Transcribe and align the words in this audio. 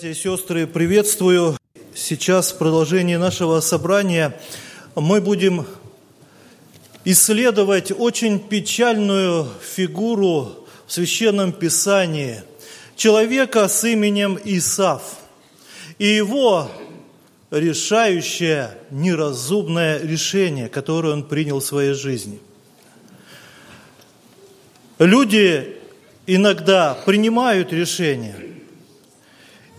Братья 0.00 0.18
и 0.18 0.22
сестры, 0.22 0.66
приветствую. 0.66 1.58
Сейчас 1.94 2.52
в 2.52 2.56
продолжении 2.56 3.16
нашего 3.16 3.60
собрания 3.60 4.34
мы 4.94 5.20
будем 5.20 5.66
исследовать 7.04 7.92
очень 7.92 8.38
печальную 8.38 9.46
фигуру 9.60 10.66
в 10.86 10.92
Священном 10.92 11.52
Писании 11.52 12.42
человека 12.96 13.68
с 13.68 13.84
именем 13.84 14.38
Исав 14.42 15.18
и 15.98 16.06
его 16.06 16.70
решающее 17.50 18.70
неразумное 18.90 20.00
решение, 20.00 20.70
которое 20.70 21.12
он 21.12 21.24
принял 21.24 21.60
в 21.60 21.64
своей 21.64 21.92
жизни. 21.92 22.40
Люди 24.98 25.76
иногда 26.26 26.94
принимают 27.04 27.70
решения– 27.74 28.36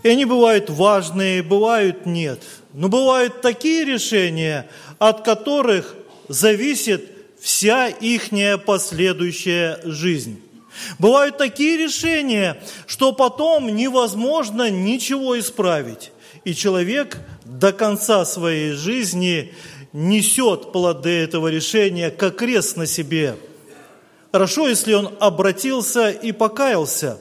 и 0.02 0.08
они 0.08 0.24
бывают 0.24 0.68
важные, 0.70 1.42
бывают 1.42 2.06
нет. 2.06 2.40
Но 2.72 2.88
бывают 2.88 3.40
такие 3.40 3.84
решения, 3.84 4.68
от 4.98 5.22
которых 5.22 5.94
зависит 6.28 7.10
вся 7.40 7.88
ихняя 7.88 8.56
последующая 8.56 9.80
жизнь. 9.84 10.40
Бывают 10.98 11.36
такие 11.38 11.76
решения, 11.76 12.62
что 12.86 13.12
потом 13.12 13.74
невозможно 13.74 14.70
ничего 14.70 15.38
исправить. 15.38 16.12
И 16.44 16.54
человек 16.54 17.18
до 17.44 17.72
конца 17.72 18.24
своей 18.24 18.72
жизни 18.72 19.52
несет 19.92 20.72
плоды 20.72 21.10
этого 21.10 21.48
решения, 21.48 22.10
как 22.10 22.36
крест 22.36 22.76
на 22.76 22.86
себе. 22.86 23.36
Хорошо, 24.32 24.66
если 24.66 24.94
он 24.94 25.10
обратился 25.20 26.10
и 26.10 26.32
покаялся. 26.32 27.18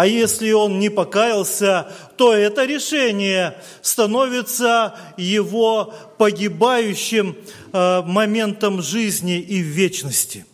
А 0.00 0.06
если 0.06 0.50
он 0.52 0.78
не 0.78 0.88
покаялся, 0.88 1.92
то 2.16 2.32
это 2.32 2.64
решение 2.64 3.58
становится 3.82 4.96
его 5.18 5.92
погибающим 6.16 7.36
э, 7.70 8.00
моментом 8.06 8.80
жизни 8.80 9.38
и 9.38 9.58
вечности. 9.58 10.46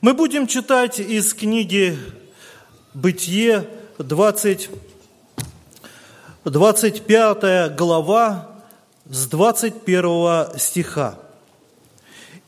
Мы 0.00 0.14
будем 0.14 0.46
читать 0.46 1.00
из 1.00 1.34
книги 1.34 1.98
«Бытие» 2.94 3.68
20, 3.98 4.70
25 6.46 7.76
глава 7.76 8.52
с 9.04 9.26
21 9.26 10.58
стиха. 10.58 11.18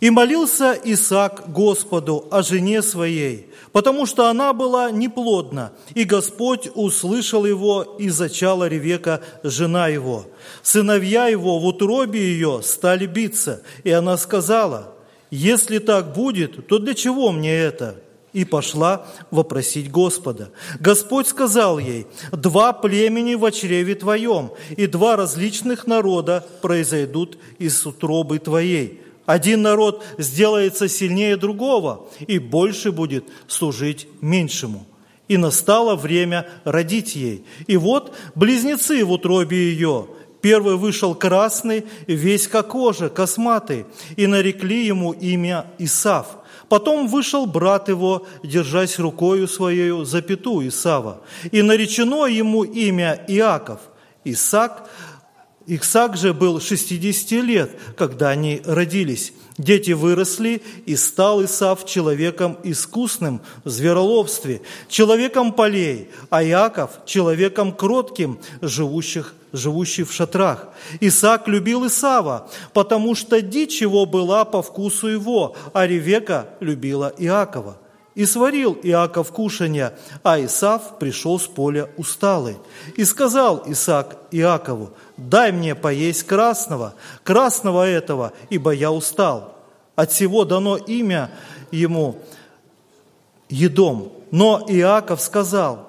«И 0.01 0.11
молился 0.11 0.79
Исаак 0.85 1.53
Господу 1.53 2.29
о 2.31 2.43
жене 2.43 2.83
своей, 2.83 3.51
потому 3.73 4.07
что 4.07 4.27
она 4.29 4.53
была 4.53 4.91
неплодна, 4.91 5.73
и 5.95 6.05
Господь 6.05 6.69
услышал 6.75 7.45
его, 7.45 7.97
и 7.99 8.09
зачала 8.09 8.69
Ревека, 8.69 9.21
жена 9.43 9.89
его. 9.89 10.27
Сыновья 10.63 11.27
его 11.27 11.59
в 11.59 11.67
утробе 11.67 12.21
ее 12.21 12.61
стали 12.63 13.07
биться, 13.07 13.63
и 13.83 13.91
она 13.91 14.17
сказала, 14.17 14.95
«Если 15.31 15.79
так 15.79 16.15
будет, 16.15 16.69
то 16.69 16.79
для 16.79 16.95
чего 16.95 17.33
мне 17.33 17.55
это?» 17.55 17.97
и 18.33 18.45
пошла 18.45 19.07
вопросить 19.31 19.91
Господа. 19.91 20.51
Господь 20.81 21.27
сказал 21.27 21.79
ей, 21.79 22.07
«Два 22.31 22.73
племени 22.73 23.35
в 23.35 23.51
чреве 23.51 23.95
твоем, 23.95 24.53
и 24.77 24.87
два 24.87 25.17
различных 25.17 25.87
народа 25.87 26.47
произойдут 26.63 27.39
из 27.58 27.85
утробы 27.87 28.39
твоей. 28.39 29.03
Один 29.28 29.61
народ 29.61 30.02
сделается 30.16 30.89
сильнее 30.89 31.36
другого 31.36 32.08
и 32.27 32.39
больше 32.39 32.92
будет 32.92 33.27
служить 33.46 34.08
меньшему. 34.22 34.86
И 35.28 35.36
настало 35.36 35.96
время 35.96 36.48
родить 36.64 37.14
ей. 37.14 37.44
И 37.66 37.77
вот 37.77 38.16
близнецы 38.34 39.05
в 39.05 39.12
утробе 39.12 39.58
ее. 39.70 40.06
Первый 40.40 40.77
вышел 40.77 41.14
красный, 41.14 41.84
весь 42.06 42.48
как 42.48 42.68
кожа, 42.68 43.11
косматый, 43.11 43.84
и 44.16 44.27
нарекли 44.27 44.86
ему 44.86 45.12
имя 45.12 45.66
Исав. 45.78 46.39
Потом 46.70 47.06
вышел 47.06 47.45
брат 47.45 47.90
его, 47.90 48.27
держась 48.42 48.98
рукою 48.98 49.46
своею 49.46 50.06
за 50.06 50.22
пяту 50.22 50.66
Исава, 50.66 51.20
и 51.52 51.60
наречено 51.60 52.24
ему 52.24 52.64
имя 52.64 53.22
Иаков. 53.28 53.80
Исаак 54.24 54.89
Исаак 55.70 56.17
же 56.17 56.33
был 56.33 56.61
60 56.61 57.30
лет, 57.45 57.70
когда 57.96 58.30
они 58.30 58.62
родились. 58.64 59.34
Дети 59.58 59.90
выросли, 59.90 60.62
и 60.86 60.96
стал 60.96 61.45
Исав 61.45 61.84
человеком 61.84 62.56
искусным 62.62 63.42
в 63.64 63.68
звероловстве, 63.68 64.62
человеком 64.89 65.52
полей, 65.52 66.08
а 66.30 66.42
Иаков– 66.42 66.92
человеком 67.07 67.73
кротким, 67.73 68.39
живущих, 68.62 69.34
живущий 69.52 70.05
в 70.05 70.12
шатрах. 70.12 70.68
Исаак 71.01 71.48
любил 71.48 71.86
Исава, 71.86 72.48
потому 72.73 73.14
что 73.14 73.42
дичь 73.42 73.83
его 73.83 74.07
была 74.07 74.46
по 74.46 74.62
вкусу 74.62 75.08
его, 75.08 75.55
а 75.74 75.86
Ревека 75.86 76.48
любила 76.61 77.12
Иакова. 77.18 77.77
И 78.18 78.27
сварил 78.27 78.77
Иаков 78.83 79.30
кушанья, 79.30 79.95
а 80.24 80.45
Исав 80.45 80.98
пришел 80.98 81.39
с 81.39 81.46
поля 81.46 81.89
усталый. 81.96 82.56
И 82.96 83.05
сказал 83.05 83.62
Исаак 83.64 84.18
Иакову, 84.33 84.90
дай 85.17 85.52
мне 85.52 85.77
поесть 85.77 86.24
красного, 86.24 86.95
красного 87.23 87.86
этого, 87.86 88.33
ибо 88.51 88.73
я 88.73 88.90
устал. 88.90 89.57
От 89.95 90.11
всего 90.11 90.45
дано 90.45 90.77
имя 90.77 91.30
ему 91.70 92.17
едом. 93.48 94.12
Но 94.33 94.64
Иаков 94.67 95.20
сказал, 95.20 95.89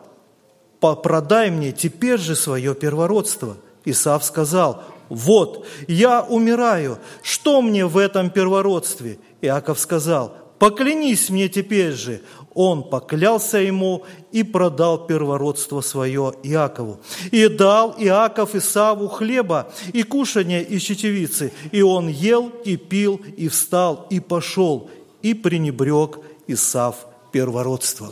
продай 0.79 1.49
мне 1.49 1.71
теперь 1.71 2.19
же 2.19 2.35
свое 2.35 2.75
первородство. 2.75 3.57
Исав 3.85 4.23
сказал, 4.23 4.83
вот, 5.09 5.65
я 5.87 6.21
умираю, 6.21 6.99
что 7.23 7.63
мне 7.63 7.87
в 7.87 7.97
этом 7.97 8.29
первородстве? 8.29 9.17
Иаков 9.41 9.79
сказал, 9.79 10.35
поклянись 10.59 11.29
мне 11.29 11.49
теперь 11.49 11.93
же. 11.93 12.21
Он 12.53 12.83
поклялся 12.83 13.57
ему 13.57 14.03
и 14.31 14.43
продал 14.43 15.07
первородство 15.07 15.81
свое 15.81 16.33
Иакову. 16.43 16.99
И 17.31 17.47
дал 17.47 17.95
Иаков 17.97 18.55
Исаву 18.55 19.07
хлеба 19.07 19.71
и 19.93 20.03
кушания 20.03 20.61
из 20.61 20.81
чечевицы. 20.81 21.53
И 21.71 21.81
он 21.81 22.07
ел 22.09 22.51
и 22.65 22.75
пил, 22.75 23.21
и 23.37 23.47
встал, 23.47 24.07
и 24.09 24.19
пошел, 24.19 24.89
и 25.21 25.33
пренебрег 25.33 26.19
Исав 26.47 27.07
первородство. 27.31 28.11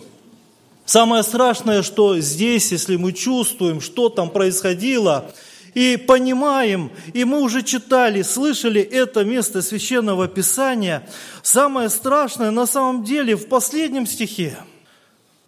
Самое 0.86 1.24
страшное, 1.24 1.81
что 1.81 2.18
здесь, 2.19 2.72
если 2.72 2.96
мы 2.96 3.12
чувствуем, 3.12 3.81
что 3.81 4.09
там 4.09 4.30
происходило– 4.30 5.30
и 5.77 5.95
понимаем, 5.95 6.89
и 7.13 7.23
мы 7.23 7.39
уже 7.39 7.61
читали, 7.61 8.23
слышали 8.23 8.81
это 8.81 9.23
место 9.23 9.61
Священного 9.61 10.27
Писания, 10.27 11.07
самое 11.43 11.89
страшное 11.89 12.49
на 12.49 12.65
самом 12.65 13.03
деле 13.03 13.35
в 13.35 13.47
последнем 13.47 14.07
стихе. 14.07 14.57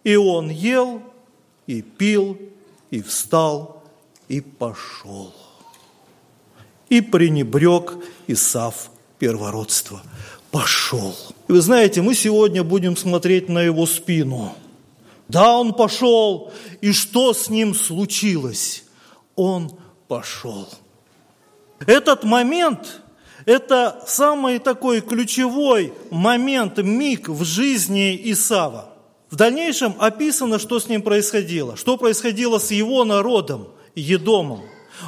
И 0.04 0.14
он 0.14 0.48
ел, 0.48 1.02
и 1.66 1.82
пил, 1.82 2.38
и 2.92 3.02
встал, 3.02 3.82
и 4.28 4.40
пошел. 4.40 5.34
И 6.88 7.00
пренебрег 7.00 7.96
Исав 8.28 8.92
первородство. 9.18 10.00
Пошел. 10.52 11.12
И 11.48 11.52
вы 11.52 11.60
знаете, 11.60 12.02
мы 12.02 12.14
сегодня 12.14 12.62
будем 12.62 12.96
смотреть 12.96 13.48
на 13.48 13.62
его 13.62 13.84
спину. 13.84 14.54
Да, 15.26 15.58
он 15.58 15.74
пошел, 15.74 16.52
и 16.80 16.92
что 16.92 17.34
с 17.34 17.48
ним 17.50 17.74
случилось? 17.74 18.84
Он 19.34 19.79
пошел. 20.10 20.66
Этот 21.86 22.24
момент– 22.24 23.00
это 23.46 24.02
самый 24.08 24.58
такой 24.58 25.02
ключевой 25.02 25.92
момент, 26.10 26.78
миг 26.78 27.28
в 27.28 27.44
жизни 27.44 28.20
Исава. 28.32 28.88
В 29.30 29.36
дальнейшем 29.36 29.94
описано, 30.00 30.58
что 30.58 30.80
с 30.80 30.88
ним 30.88 31.02
происходило, 31.02 31.76
что 31.76 31.96
происходило 31.96 32.58
с 32.58 32.72
его 32.72 33.04
народом, 33.04 33.68
Едомом. 33.94 34.62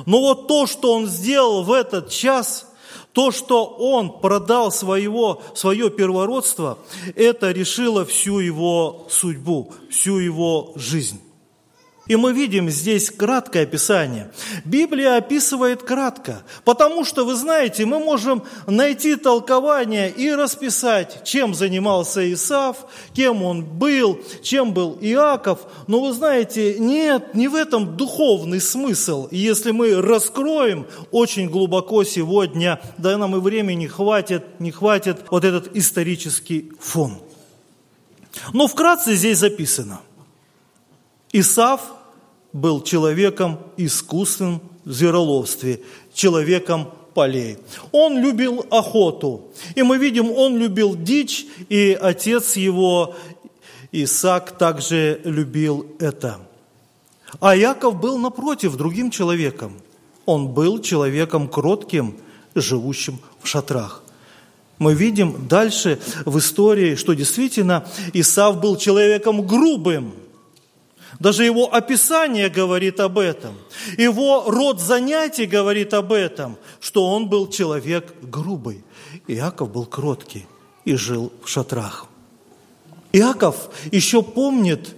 Но 0.07 0.21
вот 0.21 0.47
то, 0.47 0.69
что 0.69 0.93
он 0.93 1.09
сделал 1.09 1.65
в 1.65 1.73
этот 1.73 2.09
час, 2.09 2.73
то, 3.13 3.33
что 3.33 3.65
он 3.65 4.21
продал 4.21 4.71
своего, 4.71 5.43
свое 5.57 5.91
первородство, 5.91 6.79
это 7.17 7.51
решило 7.51 8.05
всю 8.05 8.39
его 8.39 9.09
судьбу, 9.11 9.73
всю 9.91 10.19
его 10.19 10.73
жизнь. 10.77 11.21
И 12.09 12.17
мы 12.17 12.33
видим 12.33 12.69
здесь 12.69 13.11
краткое 13.11 13.63
описание. 13.63 14.33
Библия 14.65 15.17
описывает 15.17 15.85
кратко, 15.85 16.43
потому 16.65 17.05
что, 17.05 17.25
вы 17.25 17.37
знаете, 17.37 17.87
мы 17.87 18.01
можем 18.01 18.43
найти 18.67 19.15
толкование 19.15 20.11
и 20.11 20.33
расписать, 20.33 21.23
чем 21.25 21.55
занимался 21.55 22.33
Исав, 22.33 22.87
кем 23.15 23.45
он 23.45 23.65
был, 23.65 24.21
чем 24.43 24.75
был 24.75 24.99
Иаков. 25.01 25.61
Но 25.87 26.01
вы 26.01 26.13
знаете, 26.13 26.77
нет, 26.81 27.35
не 27.35 27.47
в 27.47 27.55
этом 27.55 27.97
духовный 27.97 28.61
смысл. 28.61 29.29
И 29.31 29.39
если 29.39 29.71
мы 29.71 30.03
раскроем 30.03 30.89
очень 31.13 31.49
глубоко 31.49 32.03
сегодня, 32.03 32.81
да 32.99 33.17
нам 33.17 33.37
и 33.37 33.41
времени 33.41 33.87
хватит, 33.87 34.43
не 34.59 34.73
хватит 34.73 35.19
вот 35.31 35.45
этот 35.45 35.77
исторический 35.77 36.73
фон. 36.81 37.19
Но 38.53 38.67
вкратце 38.67 39.15
здесь 39.15 39.39
записано– 39.39 40.01
Исав 41.33 41.81
был 42.53 42.83
человеком 42.83 43.59
искусным 43.77 44.61
в 44.85 44.93
звероловстве, 44.93 45.81
человеком 46.13 46.89
полей. 47.15 47.59
Он 47.93 48.19
любил 48.19 48.67
охоту. 48.71 49.49
И 49.75 49.83
мы 49.83 49.99
видим, 49.99 50.31
он 50.31 50.59
любил 50.59 50.97
дичь, 50.97 51.47
и 51.69 51.97
отец 52.01 52.57
его, 52.57 53.15
Исаак, 53.93 54.59
также 54.59 55.21
любил 55.25 55.87
это. 55.99 56.39
А 57.41 57.57
Яков 57.57 58.01
был, 58.01 58.19
напротив, 58.19 58.77
другим 58.77 59.11
человеком. 59.11 59.81
Он 60.27 60.49
был 60.49 60.81
человеком 60.81 61.49
кротким, 61.49 62.17
живущим 62.55 63.19
в 63.41 63.49
шатрах. 63.49 64.03
Мы 64.79 64.95
видим 64.95 65.47
дальше 65.49 65.99
в 66.25 66.39
истории, 66.39 66.97
что 66.97 67.15
действительно 67.15 67.87
Исав 68.13 68.61
был 68.61 68.77
человеком 68.77 69.47
грубым. 69.47 70.13
Даже 71.23 71.45
его 71.45 71.73
описание 71.73 72.49
говорит 72.49 72.99
об 72.99 73.17
этом. 73.17 73.55
Его 73.97 74.43
род 74.49 74.81
занятий 74.81 75.47
говорит 75.47 75.95
об 75.95 76.13
этом, 76.13 76.57
что 76.81 77.07
он 77.07 77.29
был 77.29 77.49
человек 77.49 78.13
грубый. 78.23 78.83
Иаков 79.29 79.71
был 79.71 79.87
кроткий 79.87 80.47
и 80.85 80.97
жил 80.97 81.33
в 81.45 81.49
шатрах. 81.49 82.07
Иаков 83.13 83.71
еще 83.93 84.25
помнит 84.25 84.97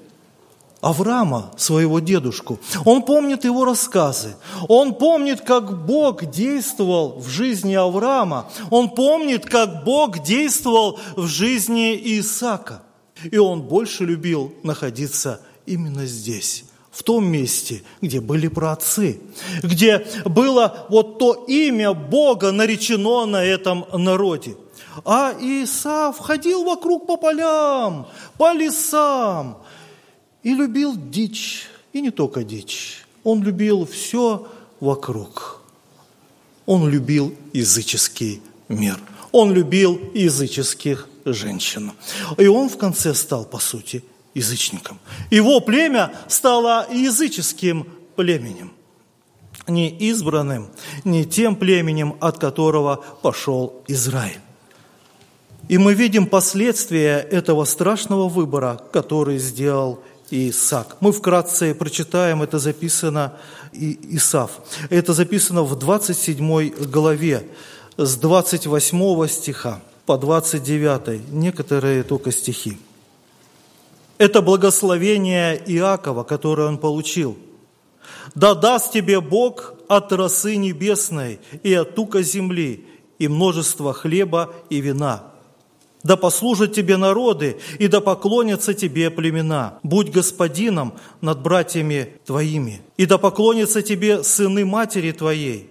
Авраама, 0.80 1.52
своего 1.58 2.00
дедушку. 2.00 2.58
Он 2.86 3.02
помнит 3.02 3.44
его 3.44 3.66
рассказы. 3.66 4.34
Он 4.66 4.94
помнит, 4.94 5.42
как 5.42 5.84
Бог 5.84 6.24
действовал 6.24 7.20
в 7.20 7.28
жизни 7.28 7.74
Авраама. 7.74 8.50
Он 8.70 8.88
помнит, 8.88 9.44
как 9.44 9.84
Бог 9.84 10.22
действовал 10.22 10.98
в 11.16 11.26
жизни 11.26 11.94
Исаака. 12.18 12.82
И 13.30 13.36
он 13.36 13.60
больше 13.60 14.06
любил 14.06 14.54
находиться 14.62 15.40
именно 15.66 16.06
здесь, 16.06 16.64
в 16.90 17.02
том 17.02 17.26
месте, 17.26 17.82
где 18.00 18.20
были 18.20 18.48
праотцы, 18.48 19.20
где 19.62 20.06
было 20.24 20.86
вот 20.88 21.18
то 21.18 21.44
имя 21.48 21.92
Бога 21.92 22.52
наречено 22.52 23.26
на 23.26 23.44
этом 23.44 23.84
народе. 23.92 24.56
А 25.04 25.32
Исаав 25.40 26.18
ходил 26.18 26.64
вокруг 26.64 27.06
по 27.06 27.16
полям, 27.16 28.06
по 28.38 28.52
лесам, 28.52 29.58
и 30.44 30.54
любил 30.54 30.94
дичь, 30.96 31.66
и 31.92 32.00
не 32.00 32.10
только 32.10 32.44
дичь. 32.44 33.04
Он 33.24 33.42
любил 33.42 33.86
все 33.86 34.46
вокруг. 34.78 35.62
Он 36.66 36.88
любил 36.88 37.34
языческий 37.52 38.40
мир. 38.68 39.00
Он 39.32 39.52
любил 39.52 40.00
языческих 40.14 41.08
женщин. 41.24 41.92
И 42.38 42.46
он 42.46 42.68
в 42.68 42.76
конце 42.76 43.14
стал, 43.14 43.44
по 43.44 43.58
сути, 43.58 44.04
язычником. 44.34 44.98
Его 45.30 45.60
племя 45.60 46.12
стало 46.28 46.86
языческим 46.92 47.86
племенем. 48.16 48.72
Не 49.66 49.88
избранным, 49.88 50.68
не 51.04 51.24
тем 51.24 51.56
племенем, 51.56 52.16
от 52.20 52.38
которого 52.38 53.02
пошел 53.22 53.82
Израиль. 53.88 54.40
И 55.68 55.78
мы 55.78 55.94
видим 55.94 56.26
последствия 56.26 57.18
этого 57.18 57.64
страшного 57.64 58.28
выбора, 58.28 58.80
который 58.92 59.38
сделал 59.38 60.00
Исаак. 60.30 60.96
Мы 61.00 61.12
вкратце 61.12 61.74
прочитаем, 61.74 62.42
это 62.42 62.58
записано 62.58 63.32
и 63.72 63.98
Исав. 64.16 64.50
Это 64.90 65.14
записано 65.14 65.62
в 65.62 65.78
27 65.78 66.70
главе 66.90 67.46
с 67.96 68.16
28 68.16 69.28
стиха 69.28 69.80
по 70.06 70.18
29, 70.18 71.32
некоторые 71.32 72.02
только 72.02 72.32
стихи. 72.32 72.76
Это 74.18 74.42
благословение 74.42 75.60
Иакова, 75.66 76.24
которое 76.24 76.68
он 76.68 76.78
получил. 76.78 77.36
«Да 78.34 78.54
даст 78.54 78.92
тебе 78.92 79.20
Бог 79.20 79.74
от 79.88 80.12
росы 80.12 80.56
небесной 80.56 81.40
и 81.62 81.74
от 81.74 81.94
тука 81.94 82.22
земли, 82.22 82.86
и 83.18 83.28
множество 83.28 83.92
хлеба 83.92 84.52
и 84.70 84.80
вина, 84.80 85.34
да 86.04 86.16
послужат 86.16 86.74
тебе 86.74 86.98
народы, 86.98 87.56
и 87.78 87.88
да 87.88 88.00
поклонятся 88.00 88.74
тебе 88.74 89.10
племена. 89.10 89.78
Будь 89.82 90.10
господином 90.10 90.94
над 91.22 91.40
братьями 91.40 92.20
твоими, 92.26 92.82
и 92.98 93.06
да 93.06 93.16
поклонятся 93.16 93.80
тебе 93.80 94.22
сыны 94.22 94.66
матери 94.66 95.12
твоей, 95.12 95.70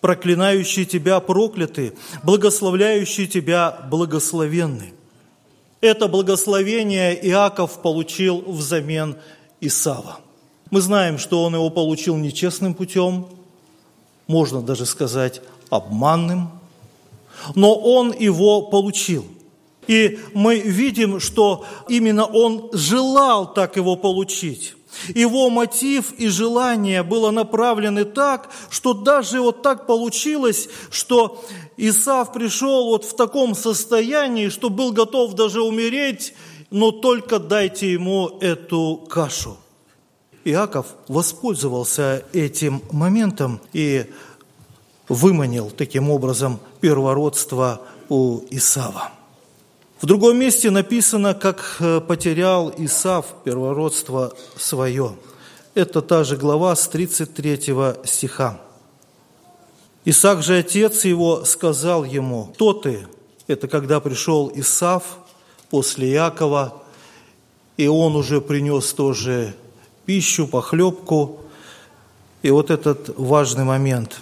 проклинающие 0.00 0.86
тебя 0.86 1.20
прокляты, 1.20 1.92
благословляющие 2.24 3.26
тебя 3.26 3.86
благословенны. 3.90 4.94
Это 5.86 6.08
благословение 6.08 7.14
Иаков 7.28 7.80
получил 7.80 8.42
взамен 8.46 9.16
Исава. 9.60 10.18
Мы 10.70 10.80
знаем, 10.80 11.16
что 11.16 11.44
он 11.44 11.54
его 11.54 11.70
получил 11.70 12.16
нечестным 12.16 12.74
путем, 12.74 13.26
можно 14.26 14.60
даже 14.60 14.84
сказать 14.84 15.40
обманным, 15.70 16.50
но 17.54 17.74
он 17.74 18.12
его 18.12 18.62
получил– 18.62 19.24
и 19.86 20.18
мы 20.34 20.58
видим, 20.58 21.20
что 21.20 21.64
именно 21.88 22.24
он 22.24 22.70
желал 22.72 23.52
так 23.52 23.76
его 23.76 23.96
получить. 23.96 24.74
Его 25.14 25.50
мотив 25.50 26.12
и 26.12 26.28
желание 26.28 27.02
было 27.02 27.30
направлены 27.30 28.04
так, 28.04 28.50
что 28.70 28.94
даже 28.94 29.40
вот 29.40 29.62
так 29.62 29.86
получилось, 29.86 30.68
что 30.90 31.44
Исав 31.76 32.32
пришел 32.32 32.86
вот 32.86 33.04
в 33.04 33.16
таком 33.16 33.54
состоянии, 33.54 34.48
что 34.48 34.70
был 34.70 34.92
готов 34.92 35.34
даже 35.34 35.62
умереть, 35.62 36.34
но 36.70 36.90
только 36.90 37.38
дайте 37.38 37.92
ему 37.92 38.38
эту 38.40 39.04
кашу. 39.08 39.56
Иаков 40.44 40.86
воспользовался 41.08 42.24
этим 42.32 42.82
моментом 42.92 43.60
и 43.72 44.06
выманил 45.08 45.70
таким 45.70 46.10
образом 46.10 46.60
первородство 46.80 47.82
у 48.08 48.42
Исава. 48.50 49.15
В 49.98 50.04
другом 50.04 50.36
месте 50.36 50.70
написано, 50.70 51.32
как 51.32 51.76
э, 51.80 52.02
потерял 52.02 52.70
Исав 52.76 53.26
первородство 53.44 54.34
свое. 54.58 55.16
Это 55.74 56.02
та 56.02 56.22
же 56.22 56.36
глава 56.36 56.76
с 56.76 56.86
33 56.86 57.74
стиха. 58.04 58.60
Исаак 60.04 60.42
же, 60.42 60.58
отец 60.58 61.06
его, 61.06 61.46
сказал 61.46 62.04
ему, 62.04 62.50
«Кто 62.54 62.74
ты?» 62.74 63.08
Это 63.46 63.68
когда 63.68 64.00
пришел 64.00 64.52
Исав 64.54 65.02
после 65.70 66.12
Якова, 66.12 66.82
и 67.78 67.86
он 67.86 68.16
уже 68.16 68.42
принес 68.42 68.92
тоже 68.92 69.54
пищу, 70.04 70.46
похлебку. 70.46 71.40
И 72.42 72.50
вот 72.50 72.70
этот 72.70 73.16
важный 73.16 73.64
момент. 73.64 74.20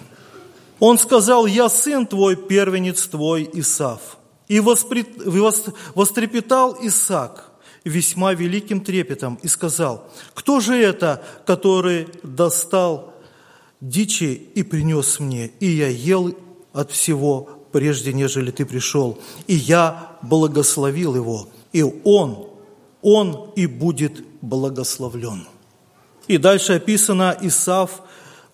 Он 0.79 0.97
сказал, 0.97 1.45
«Я 1.45 1.67
сын 1.67 2.07
твой, 2.07 2.37
первенец 2.37 3.07
твой, 3.07 3.49
Исав». 3.51 4.17
И 4.47 4.59
вострепетал 4.59 6.77
Исаак 6.81 7.51
весьма 7.83 8.33
великим 8.33 8.81
трепетом 8.81 9.39
и 9.41 9.47
сказал, 9.47 10.07
«Кто 10.33 10.59
же 10.59 10.75
это, 10.75 11.23
который 11.45 12.07
достал 12.23 13.13
дичи 13.81 14.49
и 14.55 14.63
принес 14.63 15.19
мне, 15.19 15.47
и 15.59 15.67
я 15.67 15.87
ел 15.87 16.35
от 16.73 16.91
всего, 16.91 17.49
прежде 17.71 18.13
нежели 18.13 18.51
ты 18.51 18.65
пришел, 18.65 19.19
и 19.47 19.55
я 19.55 20.17
благословил 20.21 21.15
его, 21.15 21.49
и 21.73 21.83
он, 21.83 22.47
он 23.01 23.51
и 23.55 23.67
будет 23.67 24.23
благословлен». 24.41 25.47
И 26.27 26.37
дальше 26.37 26.73
описано 26.73 27.37
Исав– 27.41 28.01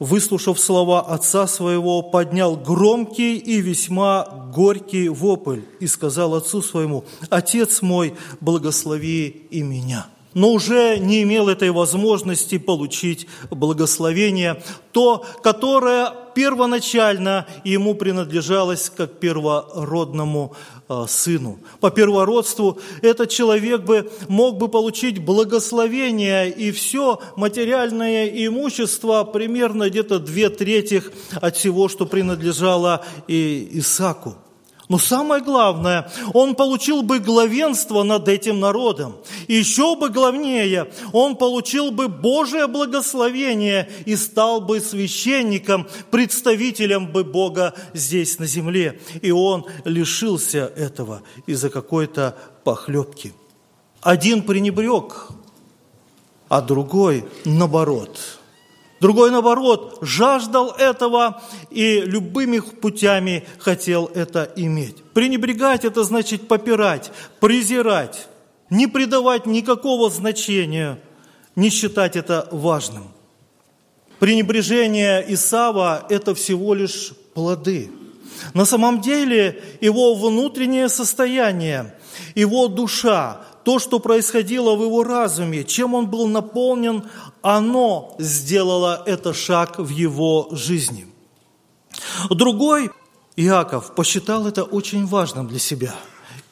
выслушав 0.01 0.60
слова 0.60 1.01
отца 1.01 1.46
своего, 1.46 2.01
поднял 2.01 2.58
громкий 2.58 3.38
и 3.38 3.62
весьма 3.62 4.50
горький 4.51 5.10
вопль 5.10 5.62
и 5.79 5.86
сказал 5.86 6.34
отцу 6.34 6.63
своему, 6.63 7.05
«Отец 7.29 7.84
мой, 7.84 8.15
благослови 8.41 9.27
и 9.51 9.62
меня» 9.62 10.08
но 10.33 10.51
уже 10.51 10.97
не 10.97 11.23
имел 11.23 11.50
этой 11.50 11.71
возможности 11.71 12.57
получить 12.57 13.27
благословение, 13.50 14.61
то, 14.91 15.25
которое 15.43 16.13
первоначально 16.33 17.45
ему 17.63 17.95
принадлежалось 17.95 18.89
как 18.89 19.19
первородному 19.19 20.55
а, 20.88 21.07
сыну. 21.07 21.59
По 21.79 21.91
первородству 21.91 22.79
этот 23.01 23.29
человек 23.29 23.81
бы 23.81 24.11
мог 24.27 24.57
бы 24.57 24.67
получить 24.67 25.19
благословение 25.23 26.50
и 26.50 26.71
все 26.71 27.19
материальное 27.35 28.27
имущество, 28.27 29.23
примерно 29.23 29.89
где-то 29.89 30.19
две 30.19 30.50
трети 30.50 31.03
от 31.35 31.57
всего, 31.57 31.89
что 31.89 32.05
принадлежало 32.05 33.05
и 33.27 33.69
Исаку. 33.73 34.35
Но 34.91 35.00
самое 35.00 35.41
главное, 35.41 36.12
он 36.33 36.53
получил 36.53 37.01
бы 37.01 37.19
главенство 37.19 38.03
над 38.03 38.27
этим 38.27 38.60
народом. 38.60 39.15
И 39.48 39.53
еще 39.53 39.95
бы 39.95 40.10
главнее, 40.10 40.91
он 41.13 41.38
получил 41.38 41.91
бы 41.91 42.10
Божие 42.10 42.67
благословение 42.67 43.89
и 44.05 44.17
стал 44.17 44.60
бы 44.60 44.81
священником, 44.81 45.88
представителем 46.10 47.07
бы 47.07 47.24
Бога 47.24 47.74
здесь 47.93 48.38
на 48.38 48.48
земле. 48.48 49.00
И 49.21 49.31
он 49.31 49.65
лишился 49.86 50.74
этого 50.75 51.21
из-за 51.48 51.69
какой-то 51.69 52.36
похлебки. 52.65 53.33
Один 54.01 54.41
пренебрег, 54.41 55.29
а 56.50 56.62
другой, 56.62 57.24
наоборот, 57.45 58.40
Другой, 59.01 59.31
наоборот, 59.31 59.98
жаждал 60.01 60.75
этого 60.77 61.41
и 61.72 62.01
любыми 62.01 62.60
путями 62.60 63.43
хотел 63.58 64.05
это 64.13 64.51
иметь. 64.55 65.03
Пренебрегать– 65.15 65.84
это 65.86 66.03
значит 66.03 66.48
попирать, 66.48 67.12
презирать, 67.39 68.27
не 68.70 68.86
придавать 68.86 69.48
никакого 69.48 70.12
значения, 70.12 71.00
не 71.55 71.72
считать 71.72 72.15
это 72.15 72.48
важным. 72.51 73.08
Пренебрежение 74.20 75.25
Исава– 75.34 76.05
это 76.10 76.36
всего 76.36 76.75
лишь 76.75 77.13
плоды. 77.34 77.89
На 78.53 78.65
самом 78.65 79.01
деле 79.01 79.63
его 79.81 80.13
внутреннее 80.13 80.89
состояние, 80.89 81.96
его 82.36 82.67
душа, 82.67 83.41
то, 83.63 83.80
что 83.80 84.00
происходило 84.00 84.75
в 84.75 84.84
его 84.84 85.03
разуме, 85.03 85.63
чем 85.63 85.94
он 85.94 86.08
был 86.08 86.27
наполнен, 86.27 87.03
оно 87.41 88.15
сделало 88.20 89.03
это 89.06 89.34
шаг 89.34 89.80
в 89.80 89.89
его 89.89 90.50
жизни. 90.51 91.08
Другой, 92.30 92.91
Иаков, 93.36 93.94
посчитал 93.96 94.48
это 94.48 94.63
очень 94.63 95.06
важным 95.06 95.48
для 95.48 95.60
себя. 95.60 95.96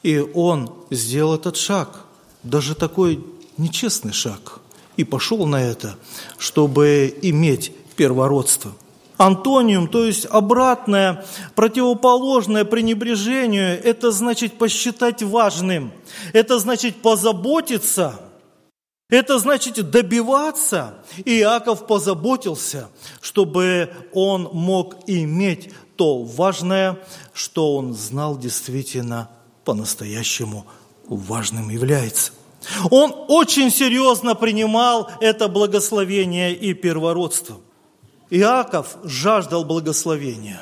И 0.03 0.19
он 0.19 0.73
сделал 0.89 1.35
этот 1.35 1.57
шаг, 1.57 2.05
даже 2.43 2.75
такой 2.75 3.23
нечестный 3.57 4.13
шаг, 4.13 4.59
и 4.95 5.03
пошел 5.03 5.45
на 5.45 5.61
это, 5.61 5.97
чтобы 6.37 7.17
иметь 7.21 7.73
первородство– 7.95 8.71
Антониум, 9.19 9.89
то 9.89 10.05
есть 10.05 10.25
обратное, 10.29 11.25
противоположное 11.53 12.63
пренебрежению, 12.63 13.77
это 13.83 14.11
значит 14.11 14.57
посчитать 14.57 15.21
важным, 15.21 15.91
это 16.31 16.57
значит 16.57 17.01
позаботиться, 17.01 18.17
это 19.09 19.37
значит 19.37 19.89
добиваться. 19.91 21.03
И 21.25 21.39
Иаков 21.39 21.85
позаботился, 21.85 22.87
чтобы 23.19 23.91
он 24.13 24.49
мог 24.53 24.95
иметь 25.07 25.73
то 25.97 26.23
важное, 26.23 26.97
что 27.33 27.75
он 27.75 27.93
знал 27.93 28.37
действительно 28.37 29.29
по-настоящему 29.65 30.65
важным 31.07 31.69
является. 31.69 32.31
Он 32.89 33.13
очень 33.27 33.69
серьезно 33.69 34.33
принимал 34.33 35.11
это 35.19 35.49
благословение 35.49 36.55
и 36.55 36.73
первородство– 36.73 37.57
Иаков 38.29 38.97
жаждал 39.03 39.65
благословения. 39.65 40.61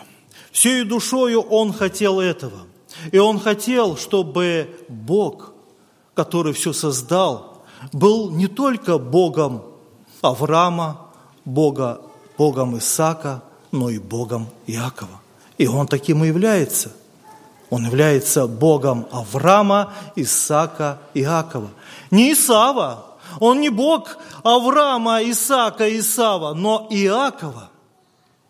Всей 0.51 0.83
душою 0.83 1.41
он 1.41 1.73
хотел 1.73 2.19
этого. 2.19 2.67
И 3.11 3.19
он 3.19 3.39
хотел, 3.39 3.97
чтобы 3.97 4.75
Бог, 4.87 5.53
который 6.13 6.53
все 6.53 6.73
создал, 6.73 7.63
был 7.91 8.31
не 8.31 8.47
только 8.47 8.97
Богом 8.97 9.63
Авраама, 10.21 11.07
Бога, 11.45 12.01
Богом 12.37 12.77
Исаака, 12.77 13.43
но 13.71 13.89
и 13.89 13.99
Богом 13.99 14.47
Иакова. 14.65 15.21
И 15.57 15.67
он 15.67 15.87
таким 15.87 16.23
и 16.23 16.27
является. 16.27 16.91
Он 17.69 17.85
является 17.85 18.47
Богом 18.47 19.07
Авраама, 19.11 19.93
Исаака, 20.15 20.99
Иакова. 21.13 21.69
Не 22.11 22.33
Исава, 22.33 23.05
он 23.39 23.61
не 23.61 23.69
Бог 23.69 24.17
Авраама, 24.43 25.21
Исаака, 25.23 25.97
Исава, 25.97 26.53
но 26.53 26.87
Иакова. 26.89 27.69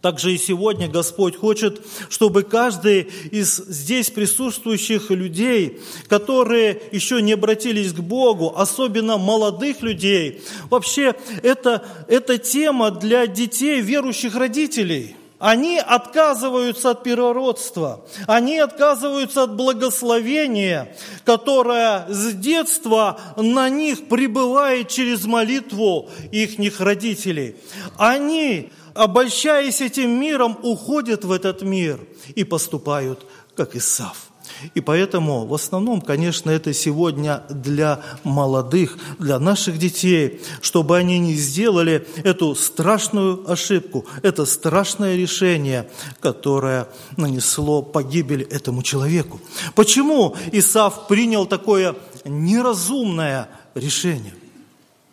Также 0.02 0.34
и 0.34 0.38
сегодня 0.38 0.88
Господь 0.88 1.36
хочет, 1.36 1.86
чтобы 2.10 2.44
каждый 2.44 3.10
из 3.32 3.58
здесь 3.58 4.10
присутствующих 4.10 5.10
людей, 5.10 5.82
которые 6.08 6.82
еще 6.92 7.22
не 7.22 7.34
обратились 7.34 7.94
к 7.94 8.00
Богу, 8.00 8.54
особенно 8.56 9.18
молодых 9.18 9.82
людей, 9.82 10.42
вообще 10.70 11.16
это, 11.42 11.84
это 12.08 12.38
тема 12.38 12.92
для 12.92 13.28
детей 13.28 13.82
верующих 13.82 14.36
родителей– 14.36 15.16
они 15.40 15.78
отказываются 15.78 16.92
от 16.92 17.04
первородства, 17.04 18.06
они 18.26 18.58
отказываются 18.58 19.44
от 19.44 19.56
благословения, 19.56 20.96
которое 21.26 22.08
с 22.10 22.34
детства 22.34 23.20
на 23.36 23.70
них 23.70 24.08
пребывает 24.08 24.88
через 24.88 25.26
молитву 25.26 26.10
их 26.32 26.80
родителей. 26.80 27.56
Они, 27.98 28.72
обольщаясь 28.96 29.82
этим 29.82 30.20
миром, 30.20 30.58
уходят 30.64 31.24
в 31.24 31.32
этот 31.32 31.62
мир 31.62 32.00
и 32.36 32.44
поступают 32.44 33.26
как 33.56 33.76
Исав. 33.76 34.27
И 34.74 34.82
поэтому 34.82 35.46
в 35.46 35.54
основном, 35.54 36.02
конечно, 36.02 36.50
это 36.50 36.74
сегодня 36.74 37.44
для 37.50 38.02
молодых, 38.24 38.98
для 39.20 39.40
наших 39.40 39.78
детей, 39.78 40.42
чтобы 40.62 40.98
они 40.98 41.20
не 41.20 41.36
сделали 41.36 42.08
эту 42.24 42.56
страшную 42.56 43.50
ошибку, 43.50 44.06
это 44.24 44.46
страшное 44.46 45.16
решение, 45.16 45.90
которое 46.20 46.88
нанесло 47.18 47.82
погибель 47.82 48.44
этому 48.44 48.84
человеку. 48.84 49.40
Почему 49.76 50.36
Исав 50.52 51.08
принял 51.08 51.46
такое 51.46 51.96
неразумное 52.26 53.50
решение? 53.76 54.34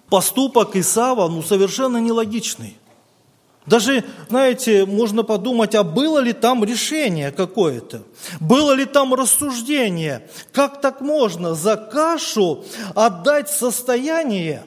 Поступок 0.09 0.77
Исава 0.77 1.29
ну, 1.29 1.43
совершенно 1.43 1.99
нелогичный. 1.99 2.77
Даже, 3.67 4.05
знаете, 4.29 4.85
можно 4.85 5.23
подумать, 5.23 5.75
а 5.75 5.85
было 5.85 6.19
ли 6.19 6.35
там 6.35 6.65
решение 6.65 7.33
какое-то? 7.33 8.03
Было 8.39 8.73
ли 8.73 8.85
там 8.85 9.15
рассуждение? 9.15 10.29
Как 10.53 10.83
так 10.83 11.01
можно 11.01 11.55
за 11.55 11.77
кашу 11.77 12.65
отдать 12.95 13.49
состояние? 13.49 14.67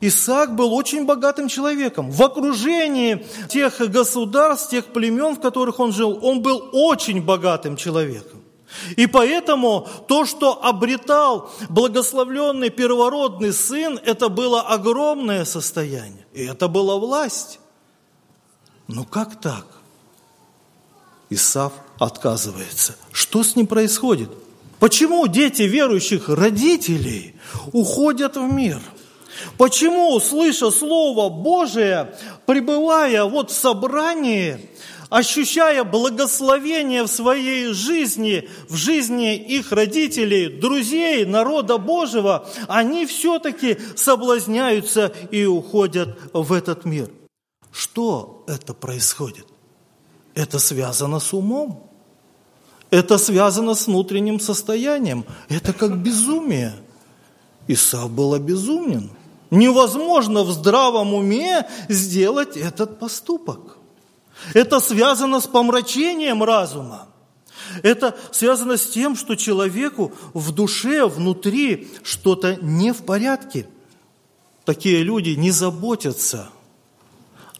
Исаак 0.00 0.54
был 0.54 0.72
очень 0.74 1.04
богатым 1.04 1.48
человеком. 1.48 2.10
В 2.10 2.22
окружении 2.22 3.26
тех 3.48 3.78
государств, 3.90 4.70
тех 4.70 4.86
племен, 4.86 5.34
в 5.36 5.40
которых 5.40 5.80
он 5.80 5.92
жил, 5.92 6.18
он 6.22 6.40
был 6.40 6.70
очень 6.72 7.20
богатым 7.20 7.76
человеком. 7.76 8.42
И 8.96 9.06
поэтому 9.06 9.86
то, 10.06 10.24
что 10.24 10.64
обретал 10.64 11.50
благословленный 11.68 12.70
первородный 12.70 13.52
сын, 13.52 13.98
это 14.04 14.28
было 14.28 14.62
огромное 14.62 15.44
состояние. 15.44 16.26
И 16.32 16.44
это 16.44 16.68
была 16.68 16.96
власть. 16.96 17.60
Ну 18.88 19.04
как 19.04 19.38
так? 19.40 19.66
Исав 21.30 21.74
отказывается. 21.98 22.96
Что 23.12 23.42
с 23.42 23.54
ним 23.54 23.66
происходит? 23.66 24.30
Почему 24.80 25.26
дети 25.26 25.62
верующих 25.62 26.30
родителей 26.30 27.34
уходят 27.72 28.36
в 28.36 28.50
мир? 28.50 28.80
Почему, 29.58 30.18
слыша 30.20 30.70
Слово 30.70 31.28
Божие, 31.28 32.14
пребывая 32.46 33.24
вот 33.24 33.50
в 33.50 33.54
собрании, 33.54 34.70
ощущая 35.10 35.84
благословение 35.84 37.02
в 37.02 37.08
своей 37.08 37.72
жизни, 37.72 38.48
в 38.68 38.76
жизни 38.76 39.36
их 39.36 39.70
родителей, 39.70 40.48
друзей, 40.48 41.24
народа 41.24 41.78
Божьего, 41.78 42.48
они 42.68 43.04
все-таки 43.06 43.76
соблазняются 43.96 45.12
и 45.30 45.44
уходят 45.44 46.18
в 46.32 46.52
этот 46.52 46.84
мир. 46.84 47.08
Что 47.72 48.44
это 48.46 48.74
происходит? 48.74 49.46
Это 50.34 50.58
связано 50.58 51.20
с 51.20 51.32
умом. 51.32 51.90
Это 52.90 53.18
связано 53.18 53.74
с 53.74 53.86
внутренним 53.86 54.40
состоянием. 54.40 55.24
Это 55.48 55.72
как 55.72 55.98
безумие. 55.98 56.74
Исав 57.66 58.10
был 58.10 58.34
обезумнен. 58.34 59.10
Невозможно 59.50 60.42
в 60.42 60.52
здравом 60.52 61.14
уме 61.14 61.66
сделать 61.88 62.56
этот 62.56 62.98
поступок. 62.98 63.78
Это 64.54 64.80
связано 64.80 65.40
с 65.40 65.46
помрачением 65.46 66.42
разума. 66.42 67.08
Это 67.82 68.16
связано 68.30 68.76
с 68.76 68.86
тем, 68.86 69.16
что 69.16 69.34
человеку 69.34 70.12
в 70.32 70.52
душе, 70.52 71.06
внутри 71.06 71.88
что-то 72.02 72.56
не 72.56 72.92
в 72.92 73.04
порядке. 73.04 73.66
Такие 74.64 75.02
люди 75.02 75.30
не 75.30 75.50
заботятся 75.50 76.50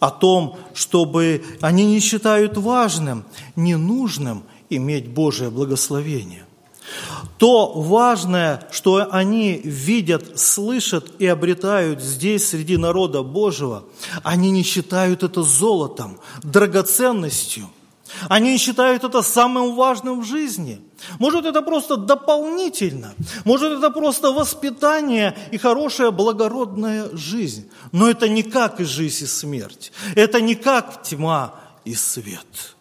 о 0.01 0.11
том, 0.11 0.57
чтобы 0.75 1.45
они 1.61 1.85
не 1.85 2.01
считают 2.01 2.57
важным, 2.57 3.25
ненужным 3.57 4.45
иметь 4.71 5.09
Божие 5.09 5.51
благословение. 5.51 6.45
То 7.37 7.73
важное, 7.75 8.67
что 8.71 9.09
они 9.11 9.61
видят, 9.63 10.39
слышат 10.41 11.13
и 11.19 11.27
обретают 11.27 12.03
здесь, 12.03 12.49
среди 12.49 12.77
народа 12.77 13.23
Божьего, 13.23 13.85
они 14.23 14.51
не 14.51 14.63
считают 14.63 15.23
это 15.23 15.43
золотом, 15.43 16.19
драгоценностью– 16.43 17.69
они 18.29 18.57
считают 18.59 19.05
это 19.05 19.23
самым 19.23 19.75
важным 19.75 20.21
в 20.21 20.25
жизни. 20.25 20.81
Может, 21.19 21.47
это 21.47 21.63
просто 21.63 21.97
дополнительно. 21.97 23.15
Может, 23.45 23.79
это 23.79 23.91
просто 23.91 24.33
воспитание 24.33 25.37
и 25.51 25.59
хорошая 25.59 26.11
благородная 26.11 27.09
жизнь. 27.13 27.71
Но 27.93 28.09
это 28.09 28.29
не 28.29 28.43
как 28.43 28.81
и 28.81 28.85
жизнь 28.85 29.25
и 29.25 29.27
смерть. 29.27 29.93
Это 30.15 30.41
не 30.41 30.55
как 30.55 31.03
тьма 31.03 31.55
и 31.85 31.95
свет. 31.95 32.77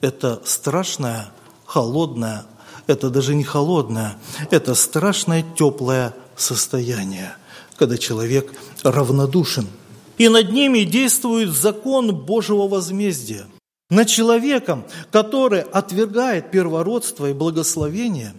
Это 0.00 0.40
страшное, 0.44 1.30
холодное, 1.66 2.46
это 2.86 3.10
даже 3.10 3.34
не 3.34 3.44
холодное, 3.44 4.16
это 4.50 4.74
страшное 4.74 5.44
теплое 5.56 6.14
состояние, 6.36 7.34
когда 7.76 7.98
человек 7.98 8.52
равнодушен– 8.82 9.68
и 10.20 10.28
над 10.28 10.52
ними 10.52 10.80
действует 10.80 11.48
закон 11.48 12.14
Божьего 12.14 12.68
возмездия. 12.68 13.46
Над 13.90 14.06
человеком, 14.06 14.84
который 15.10 15.62
отвергает 15.62 16.52
первородство 16.52 17.28
и 17.28 17.32
благословение 17.34 18.34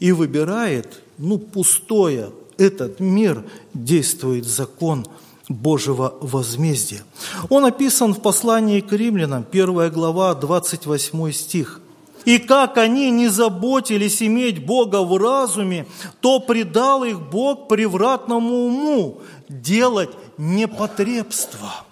и 0.00 0.12
выбирает, 0.12 1.02
ну, 1.18 1.38
пустое, 1.38 2.30
этот 2.56 3.00
мир, 3.00 3.44
действует 3.74 4.46
закон 4.46 5.06
Божьего 5.48 6.14
возмездия. 6.20 7.04
Он 7.50 7.66
описан 7.66 8.14
в 8.14 8.22
послании 8.22 8.80
к 8.80 8.92
римлянам, 8.92 9.44
1 9.50 9.90
глава, 9.90 10.34
28 10.34 11.32
стих. 11.32 11.80
И 12.24 12.38
как 12.38 12.78
они 12.78 13.10
не 13.10 13.28
заботились 13.28 14.22
иметь 14.22 14.64
Бога 14.64 15.02
в 15.02 15.18
разуме, 15.18 15.86
то 16.20 16.40
предал 16.40 17.04
их 17.04 17.20
Бог 17.20 17.68
превратному 17.68 18.66
уму 18.66 19.20
делать 19.50 20.10
непотребство. 20.38 21.84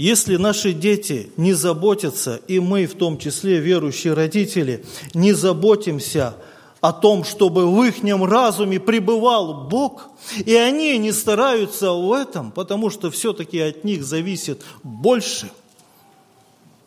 Если 0.00 0.36
наши 0.36 0.72
дети 0.72 1.30
не 1.36 1.52
заботятся, 1.52 2.40
и 2.48 2.58
мы, 2.58 2.86
в 2.86 2.94
том 2.94 3.18
числе 3.18 3.58
верующие 3.58 4.14
родители, 4.14 4.82
не 5.12 5.34
заботимся 5.34 6.36
о 6.80 6.94
том, 6.94 7.22
чтобы 7.22 7.70
в 7.70 7.84
их 7.84 7.96
разуме 8.02 8.80
пребывал 8.80 9.68
Бог, 9.68 10.08
и 10.38 10.54
они 10.54 10.96
не 10.96 11.12
стараются 11.12 11.92
в 11.92 12.14
этом, 12.14 12.50
потому 12.50 12.88
что 12.88 13.10
все-таки 13.10 13.60
от 13.60 13.84
них 13.84 14.02
зависит 14.02 14.62
больше, 14.82 15.50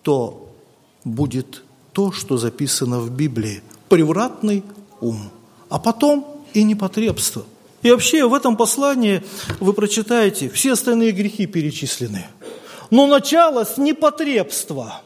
то 0.02 0.50
будет 1.04 1.62
то, 1.92 2.12
что 2.12 2.38
записано 2.38 3.00
в 3.00 3.12
Библии– 3.12 3.62
превратный 3.90 4.64
ум, 5.02 5.30
а 5.70 5.78
потом 5.78 6.44
и 6.56 6.64
непотребство. 6.64 7.46
И 7.84 7.92
вообще 7.92 8.28
в 8.28 8.34
этом 8.34 8.58
послании 8.58 9.22
вы 9.60 9.74
прочитаете, 9.74 10.50
все 10.50 10.74
остальные 10.74 11.12
грехи 11.12 11.46
перечислены. 11.46 12.26
Но 12.94 13.08
начало 13.08 13.64
с 13.64 13.78
непотребства. 13.78 15.02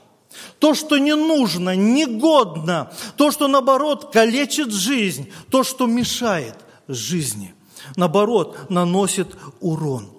То, 0.60 0.74
что 0.74 0.98
не 0.98 1.16
нужно, 1.16 1.74
негодно, 1.74 2.92
то, 3.16 3.32
что 3.32 3.48
наоборот 3.48 4.12
калечит 4.12 4.74
жизнь, 4.74 5.32
то, 5.50 5.64
что 5.64 5.86
мешает 5.86 6.58
жизни, 6.90 7.56
наоборот, 7.96 8.58
наносит 8.68 9.30
урон. 9.62 10.10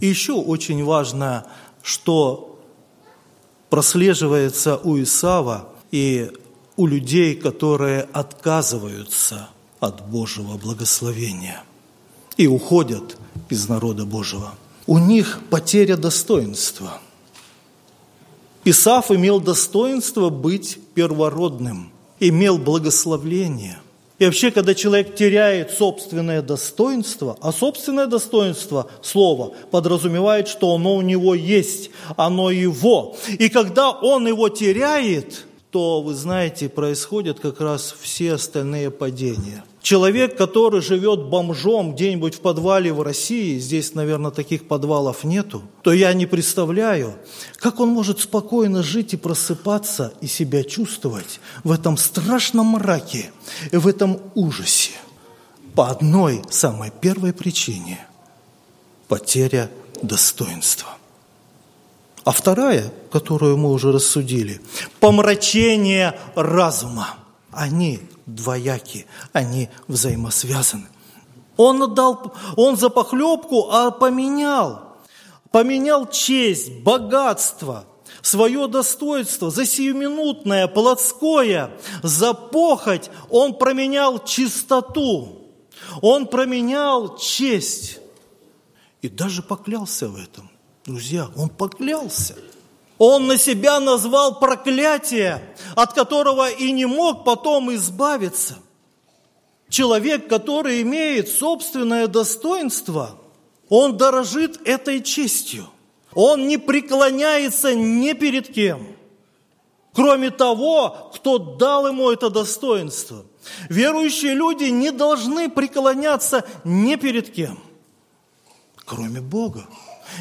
И 0.00 0.06
еще 0.06 0.34
очень 0.34 0.84
важно, 0.84 1.46
что 1.82 2.60
прослеживается 3.70 4.76
у 4.76 5.00
Исава 5.00 5.70
и 5.90 6.30
у 6.76 6.86
людей, 6.86 7.36
которые 7.36 8.02
отказываются 8.12 9.48
от 9.78 10.06
Божьего 10.06 10.58
благословения 10.58 11.64
и 12.36 12.46
уходят 12.46 13.16
из 13.48 13.66
народа 13.66 14.04
Божьего. 14.04 14.52
У 14.86 14.98
них 14.98 15.40
потеря 15.50 15.96
достоинства. 15.96 16.98
Исаф 18.64 19.10
имел 19.10 19.40
достоинство 19.40 20.28
быть 20.30 20.78
первородным, 20.94 21.92
имел 22.18 22.58
благословление– 22.58 23.78
и 24.20 24.26
вообще, 24.26 24.50
когда 24.50 24.74
человек 24.74 25.14
теряет 25.14 25.70
собственное 25.70 26.42
достоинство, 26.42 27.38
а 27.40 27.52
собственное 27.52 28.06
достоинство 28.06 28.90
слова 29.00 29.54
подразумевает, 29.70 30.46
что 30.46 30.74
оно 30.74 30.96
у 30.96 31.00
него 31.00 31.34
есть, 31.34 31.90
оно 32.18 32.50
его. 32.50 33.16
И 33.38 33.48
когда 33.48 33.90
он 33.90 34.28
его 34.28 34.50
теряет, 34.50 35.46
то, 35.70 36.02
вы 36.02 36.12
знаете, 36.12 36.68
происходят 36.68 37.40
как 37.40 37.62
раз 37.62 37.94
все 37.98 38.34
остальные 38.34 38.90
падения. 38.90 39.64
Человек, 39.82 40.36
который 40.36 40.82
живет 40.82 41.24
бомжом 41.24 41.94
где-нибудь 41.94 42.34
в 42.34 42.40
подвале 42.40 42.92
в 42.92 43.00
России, 43.00 43.58
здесь, 43.58 43.94
наверное, 43.94 44.30
таких 44.30 44.68
подвалов 44.68 45.24
нету, 45.24 45.62
то 45.82 45.92
я 45.92 46.12
не 46.12 46.26
представляю, 46.26 47.14
как 47.56 47.80
он 47.80 47.88
может 47.88 48.20
спокойно 48.20 48.82
жить 48.82 49.14
и 49.14 49.16
просыпаться 49.16 50.12
и 50.20 50.26
себя 50.26 50.64
чувствовать 50.64 51.40
в 51.64 51.72
этом 51.72 51.96
страшном 51.96 52.66
мраке 52.66 53.32
и 53.72 53.76
в 53.76 53.88
этом 53.88 54.20
ужасе. 54.34 54.92
По 55.74 55.88
одной 55.88 56.42
самой 56.50 56.90
первой 56.90 57.32
причине– 57.32 58.06
потеря 59.08 59.70
достоинства. 60.02 60.90
А 62.24 62.32
вторая, 62.32 62.92
которую 63.10 63.56
мы 63.56 63.72
уже 63.72 63.92
рассудили– 63.92 64.60
помрачение 65.00 66.18
разума. 66.34 67.14
Они 67.50 68.00
двояки, 68.34 69.06
они 69.32 69.68
взаимосвязаны. 69.88 70.86
Он 71.56 71.82
отдал, 71.82 72.32
он 72.56 72.76
за 72.76 72.88
похлебку 72.88 73.70
а 73.70 73.90
поменял, 73.90 74.96
поменял 75.50 76.08
честь, 76.08 76.72
богатство, 76.82 77.84
свое 78.22 78.66
достоинство 78.66 79.50
за 79.50 79.66
сиюминутное, 79.66 80.68
плотское, 80.68 81.70
за 82.02 82.32
похоть 82.32 83.10
он 83.28 83.54
променял 83.54 84.24
чистоту, 84.24 85.50
он 86.00 86.26
променял 86.26 87.16
честь 87.18 87.98
и 89.02 89.08
даже 89.08 89.42
поклялся 89.42 90.08
в 90.08 90.16
этом. 90.16 90.50
Друзья, 90.84 91.28
он 91.36 91.50
поклялся– 91.50 92.36
он 93.00 93.28
на 93.28 93.38
себя 93.38 93.80
назвал 93.80 94.38
проклятие, 94.38 95.42
от 95.74 95.94
которого 95.94 96.50
и 96.50 96.70
не 96.70 96.84
мог 96.84 97.24
потом 97.24 97.74
избавиться. 97.74 98.58
Человек, 99.70 100.28
который 100.28 100.82
имеет 100.82 101.30
собственное 101.30 102.08
достоинство, 102.08 103.18
он 103.70 103.96
дорожит 103.96 104.60
этой 104.68 105.02
честью. 105.02 105.66
Он 106.12 106.46
не 106.46 106.58
преклоняется 106.58 107.74
ни 107.74 108.12
перед 108.12 108.52
кем, 108.52 108.86
кроме 109.94 110.30
того, 110.30 111.10
кто 111.14 111.38
дал 111.38 111.86
ему 111.86 112.10
это 112.10 112.28
достоинство. 112.28 113.24
Верующие 113.70 114.34
люди 114.34 114.64
не 114.64 114.92
должны 114.92 115.48
преклоняться 115.48 116.44
ни 116.64 116.96
перед 116.96 117.32
кем, 117.32 117.60
кроме 118.84 119.22
Бога. 119.22 119.64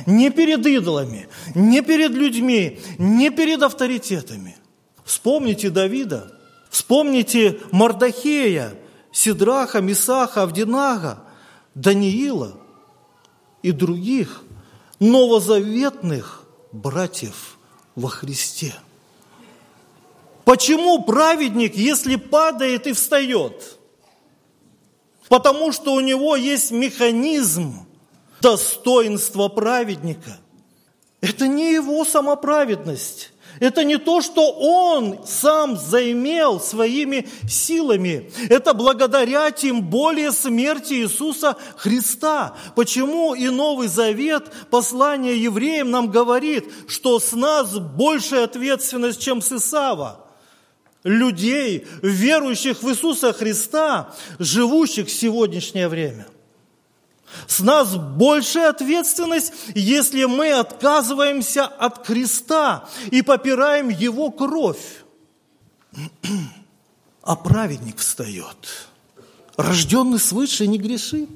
Не 0.05 0.29
перед 0.29 0.65
идолами, 0.65 1.27
не 1.55 1.81
перед 1.81 2.11
людьми, 2.11 2.79
не 2.97 3.29
перед 3.29 3.63
авторитетами. 3.63 4.57
Вспомните 5.03 5.69
Давида, 5.69 6.31
вспомните 6.69 7.59
Мардахея, 7.71 8.73
Сидраха, 9.11 9.81
Мисаха, 9.81 10.43
Авдинага, 10.43 11.23
Даниила 11.75 12.57
и 13.63 13.71
других 13.71 14.43
новозаветных 14.99 16.43
братьев 16.71 17.57
во 17.95 18.09
Христе. 18.09 18.73
Почему 20.45 21.03
праведник, 21.03 21.75
если 21.75 22.15
падает 22.15 22.87
и 22.87 22.93
встает? 22.93 23.77
Потому 25.27 25.71
что 25.71 25.93
у 25.93 25.99
него 25.99 26.35
есть 26.35 26.71
механизм, 26.71 27.85
достоинство 28.41 29.47
праведника. 29.47 30.39
Это 31.21 31.47
не 31.47 31.73
его 31.73 32.05
самоправедность. 32.05 33.31
Это 33.59 33.83
не 33.83 33.97
то, 33.97 34.21
что 34.21 34.51
он 34.51 35.25
сам 35.25 35.75
заимел 35.75 36.61
своими 36.61 37.27
силами. 37.49 38.31
Это 38.49 38.73
благодаря 38.73 39.51
тем 39.51 39.81
более 39.81 40.31
смерти 40.31 40.93
Иисуса 40.93 41.57
Христа. 41.75 42.55
Почему 42.75 43.35
и 43.35 43.49
Новый 43.49 43.89
Завет, 43.89 44.49
послание 44.69 45.41
евреям 45.41 45.91
нам 45.91 46.09
говорит, 46.09 46.71
что 46.87 47.19
с 47.19 47.33
нас 47.33 47.77
большая 47.77 48.45
ответственность, 48.45 49.21
чем 49.21 49.41
с 49.41 49.51
Исава. 49.51 50.25
Людей, 51.03 51.85
верующих 52.01 52.81
в 52.81 52.89
Иисуса 52.89 53.33
Христа, 53.33 54.13
живущих 54.37 55.07
в 55.07 55.11
сегодняшнее 55.11 55.89
время– 55.89 56.27
с 57.47 57.59
нас 57.59 57.95
большая 57.95 58.69
ответственность, 58.69 59.53
если 59.75 60.25
мы 60.25 60.51
отказываемся 60.51 61.65
от 61.65 62.05
креста 62.05 62.87
и 63.11 63.21
попираем 63.21 63.89
его 63.89 64.31
кровь. 64.31 65.03
А 67.21 67.35
праведник 67.35 67.97
встает. 67.97 68.87
Рожденный 69.57 70.19
свыше 70.19 70.67
не 70.67 70.77
грешит. 70.77 71.29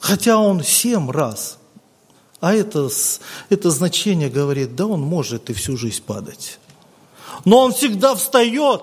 Хотя 0.00 0.38
он 0.38 0.62
семь 0.62 1.10
раз. 1.10 1.58
А 2.40 2.54
это, 2.54 2.88
это 3.50 3.70
значение 3.70 4.30
говорит, 4.30 4.76
да 4.76 4.86
он 4.86 5.00
может 5.00 5.50
и 5.50 5.52
всю 5.52 5.76
жизнь 5.76 6.02
падать. 6.02 6.58
Но 7.44 7.64
он 7.64 7.72
всегда 7.72 8.14
встает. 8.14 8.82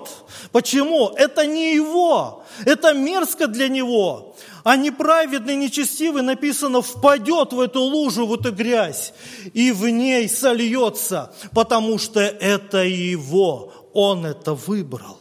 Почему? 0.52 1.08
Это 1.16 1.46
не 1.46 1.74
его. 1.74 2.44
Это 2.64 2.94
мерзко 2.94 3.46
для 3.46 3.68
него 3.68 4.34
а 4.66 4.76
неправедный, 4.76 5.54
нечестивый, 5.54 6.22
написано, 6.22 6.82
впадет 6.82 7.52
в 7.52 7.60
эту 7.60 7.82
лужу, 7.82 8.26
в 8.26 8.34
эту 8.34 8.50
грязь, 8.50 9.14
и 9.54 9.70
в 9.70 9.88
ней 9.88 10.28
сольется, 10.28 11.32
потому 11.52 11.98
что 11.98 12.18
это 12.18 12.78
его, 12.78 13.72
он 13.94 14.26
это 14.26 14.54
выбрал. 14.54 15.20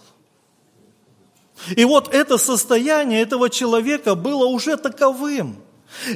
И 1.76 1.86
вот 1.86 2.12
это 2.12 2.40
состояние 2.40 3.22
этого 3.22 3.52
человека 3.52 4.16
было 4.16 4.48
уже 4.48 4.78
таковым. 4.78 5.58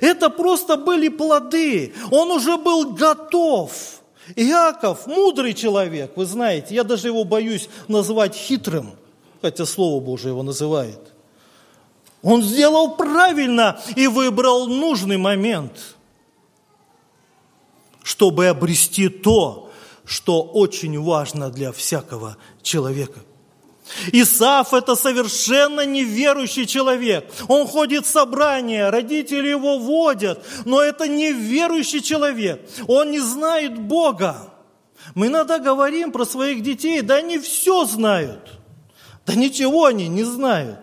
Это 0.01 0.31
просто 0.31 0.75
были 0.75 1.09
плоды. 1.09 1.93
Он 2.09 2.31
уже 2.31 2.57
был 2.57 2.93
готов. 2.93 3.98
Иаков, 4.35 5.07
мудрый 5.07 5.53
человек, 5.53 6.13
вы 6.15 6.25
знаете, 6.25 6.75
я 6.75 6.83
даже 6.83 7.07
его 7.07 7.23
боюсь 7.23 7.69
назвать 7.87 8.35
хитрым, 8.35 8.91
хотя 9.41 9.65
Слово 9.65 10.03
Божие 10.03 10.31
его 10.31 10.43
называет. 10.43 10.99
Он 12.21 12.43
сделал 12.43 12.95
правильно 12.95 13.79
и 13.95 14.07
выбрал 14.07 14.67
нужный 14.67 15.17
момент, 15.17 15.95
чтобы 18.03 18.47
обрести 18.47 19.09
то, 19.09 19.71
что 20.05 20.41
очень 20.41 20.99
важно 21.01 21.49
для 21.49 21.71
всякого 21.71 22.37
человека. 22.61 23.19
Исаф– 24.11 24.73
это 24.73 24.95
совершенно 24.95 25.85
неверующий 25.85 26.65
человек. 26.65 27.29
Он 27.47 27.67
ходит 27.67 28.05
в 28.05 28.09
собрания, 28.09 28.89
родители 28.89 29.49
его 29.49 29.79
водят, 29.79 30.45
но 30.65 30.81
это 30.81 31.07
неверующий 31.07 32.01
человек. 32.01 32.61
Он 32.87 33.11
не 33.11 33.19
знает 33.19 33.79
Бога. 33.79 34.53
Мы 35.15 35.27
иногда 35.27 35.59
говорим 35.59 36.11
про 36.11 36.25
своих 36.25 36.61
детей, 36.61 37.01
да 37.01 37.15
они 37.15 37.39
все 37.39 37.85
знают. 37.85 38.59
Да 39.25 39.35
ничего 39.35 39.85
они 39.85 40.07
не 40.07 40.23
знают. 40.23 40.79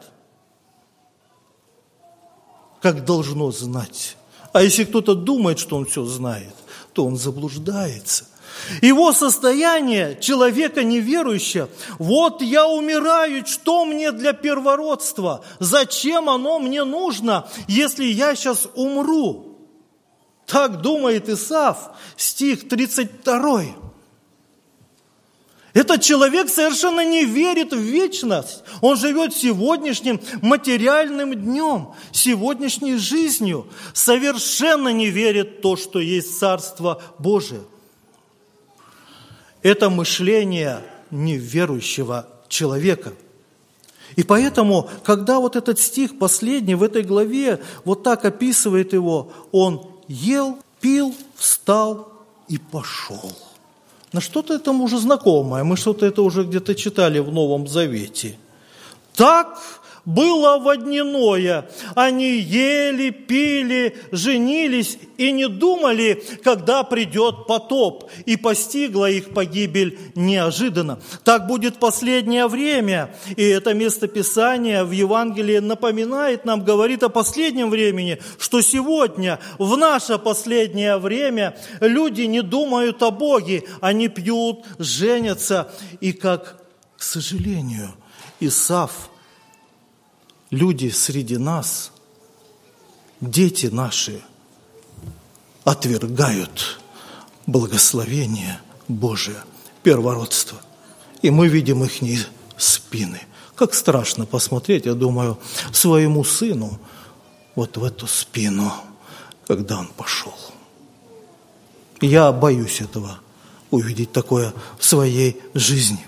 Как 2.80 3.04
должно 3.04 3.50
знать. 3.50 4.16
А 4.52 4.62
если 4.62 4.84
кто-то 4.84 5.14
думает, 5.14 5.58
что 5.58 5.76
он 5.76 5.86
все 5.86 6.04
знает, 6.04 6.54
то 6.92 7.04
он 7.04 7.16
заблуждается– 7.16 8.26
его 8.82 9.12
состояние 9.12 10.18
человека 10.20 10.84
неверующего, 10.84 11.68
вот 11.98 12.42
я 12.42 12.66
умираю, 12.66 13.46
что 13.46 13.84
мне 13.84 14.12
для 14.12 14.32
первородства? 14.32 15.44
Зачем 15.58 16.28
оно 16.28 16.58
мне 16.58 16.84
нужно, 16.84 17.48
если 17.68 18.04
я 18.04 18.34
сейчас 18.34 18.68
умру? 18.74 19.58
Так 20.46 20.80
думает 20.80 21.28
Исаф, 21.28 21.90
стих 22.16 22.68
32. 22.68 23.64
Этот 25.74 26.00
человек 26.00 26.48
совершенно 26.48 27.04
не 27.04 27.26
верит 27.26 27.72
в 27.74 27.78
вечность. 27.78 28.62
Он 28.80 28.96
живет 28.96 29.34
сегодняшним 29.34 30.20
материальным 30.40 31.34
днем, 31.34 31.92
сегодняшней 32.12 32.96
жизнью. 32.96 33.68
Совершенно 33.92 34.88
не 34.88 35.10
верит 35.10 35.58
в 35.58 35.60
то, 35.60 35.76
что 35.76 35.98
есть 35.98 36.38
Царство 36.38 37.02
Божие– 37.18 37.60
это 39.66 39.90
мышление 39.90 40.82
неверующего 41.10 42.28
человека. 42.48 43.12
И 44.14 44.22
поэтому, 44.22 44.88
когда 45.04 45.40
вот 45.40 45.56
этот 45.56 45.80
стих 45.80 46.18
последний 46.18 46.76
в 46.76 46.82
этой 46.84 47.02
главе 47.02 47.60
вот 47.84 48.04
так 48.04 48.24
описывает 48.24 48.92
его, 48.92 49.32
он 49.50 49.84
ел, 50.06 50.58
пил, 50.80 51.14
встал 51.34 52.12
и 52.46 52.58
пошел. 52.58 53.32
На 54.12 54.20
что-то 54.20 54.54
это 54.54 54.70
уже 54.70 54.98
знакомое, 54.98 55.64
мы 55.64 55.76
что-то 55.76 56.06
это 56.06 56.22
уже 56.22 56.44
где-то 56.44 56.76
читали 56.76 57.18
в 57.18 57.32
Новом 57.32 57.66
Завете. 57.66 58.38
Так 59.14 59.58
было 60.06 60.58
водняное. 60.58 61.68
Они 61.94 62.38
ели, 62.38 63.10
пили, 63.10 63.96
женились 64.12 64.98
и 65.18 65.32
не 65.32 65.48
думали, 65.48 66.22
когда 66.42 66.84
придет 66.84 67.46
потоп, 67.46 68.10
и 68.24 68.36
постигла 68.36 69.10
их 69.10 69.34
погибель 69.34 69.98
неожиданно. 70.14 71.00
Так 71.24 71.48
будет 71.48 71.78
последнее 71.78 72.46
время, 72.46 73.14
и 73.36 73.42
это 73.42 73.74
местописание 73.74 74.84
в 74.84 74.92
Евангелии 74.92 75.58
напоминает 75.58 76.44
нам, 76.44 76.64
говорит 76.64 77.02
о 77.02 77.08
последнем 77.08 77.68
времени, 77.68 78.18
что 78.38 78.60
сегодня, 78.60 79.40
в 79.58 79.76
наше 79.76 80.18
последнее 80.18 80.98
время, 80.98 81.56
люди 81.80 82.22
не 82.22 82.42
думают 82.42 83.02
о 83.02 83.10
Боге, 83.10 83.64
они 83.80 84.06
пьют, 84.06 84.64
женятся, 84.78 85.72
и 86.00 86.12
как, 86.12 86.62
к 86.96 87.02
сожалению, 87.02 87.92
Исаф– 88.38 89.10
люди 90.50 90.88
среди 90.90 91.36
нас, 91.36 91.92
дети 93.20 93.66
наши, 93.66 94.22
отвергают 95.64 96.80
благословение 97.46 98.60
Божие, 98.88 99.42
первородство. 99.82 100.58
И 101.22 101.30
мы 101.30 101.48
видим 101.48 101.82
их 101.84 102.00
спины. 102.56 103.20
Как 103.54 103.74
страшно 103.74 104.26
посмотреть, 104.26 104.86
я 104.86 104.94
думаю, 104.94 105.38
своему 105.72 106.24
сыну 106.24 106.78
вот 107.54 107.76
в 107.76 107.84
эту 107.84 108.06
спину, 108.06 108.72
когда 109.46 109.78
он 109.78 109.88
пошел. 109.88 110.34
Я 112.00 112.30
боюсь 112.32 112.80
этого, 112.80 113.18
увидеть 113.70 114.12
такое 114.12 114.52
в 114.78 114.84
своей 114.84 115.40
жизни. 115.54 116.06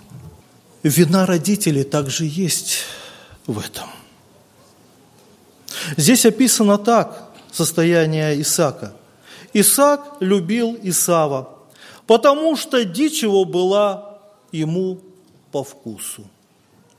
Вина 0.83 1.27
родителей 1.27 1.85
также 1.85 2.27
есть 2.27 2.81
в 3.47 3.59
этом. 3.59 3.89
Здесь 5.97 6.27
описано 6.27 6.79
так 6.79 7.31
состояние 7.53 8.41
Исаака. 8.41 8.93
Исаак 9.53 10.17
любил 10.21 10.79
Исава, 10.83 11.49
потому 12.07 12.57
что 12.57 12.85
дичь 12.85 13.23
его 13.23 13.45
была 13.45 14.19
ему 14.53 15.01
по 15.51 15.65
вкусу. 15.65 16.25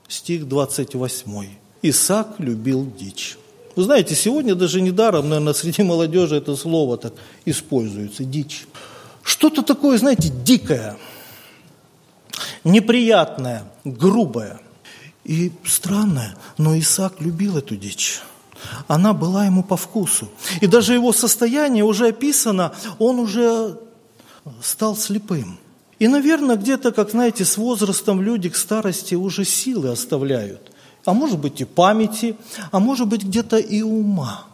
Стих 0.08 0.48
28. 0.48 1.48
Исаак 1.82 2.34
любил 2.38 2.90
дичь. 2.98 3.38
Вы 3.76 3.84
знаете, 3.84 4.14
сегодня 4.14 4.54
даже 4.56 4.80
недаром, 4.80 5.28
наверное, 5.28 5.54
среди 5.54 5.82
молодежи 5.82 6.36
это 6.36 6.56
слово 6.56 6.98
так 6.98 7.14
используется, 7.44 8.24
дичь. 8.24 8.66
Что-то 9.22 9.62
такое, 9.62 9.96
знаете, 9.96 10.28
дикое, 10.28 10.96
неприятное, 12.64 13.62
грубое 13.84 14.58
и 15.24 15.52
странное, 15.64 16.36
но 16.58 16.76
Исаак 16.76 17.20
любил 17.20 17.56
эту 17.56 17.76
дичь 17.76 18.20
она 18.88 19.12
была 19.12 19.46
ему 19.46 19.62
по 19.62 19.76
вкусу. 19.76 20.28
И 20.60 20.66
даже 20.66 20.94
его 20.94 21.12
состояние 21.12 21.84
уже 21.84 22.08
описано, 22.08 22.72
он 22.98 23.18
уже 23.18 23.78
стал 24.62 24.96
слепым. 24.96 25.58
И, 25.98 26.08
наверное, 26.08 26.56
где-то, 26.56 26.92
как 26.92 27.10
знаете, 27.10 27.44
с 27.44 27.56
возрастом 27.56 28.22
люди 28.22 28.48
к 28.48 28.56
старости 28.56 29.14
уже 29.14 29.44
силы 29.44 29.90
оставляют. 29.90 30.72
А 31.04 31.12
может 31.12 31.38
быть 31.38 31.60
и 31.60 31.64
памяти, 31.64 32.36
а 32.72 32.78
может 32.78 33.06
быть 33.06 33.22
где-то 33.22 33.58
и 33.58 33.82
ума. 33.82 34.44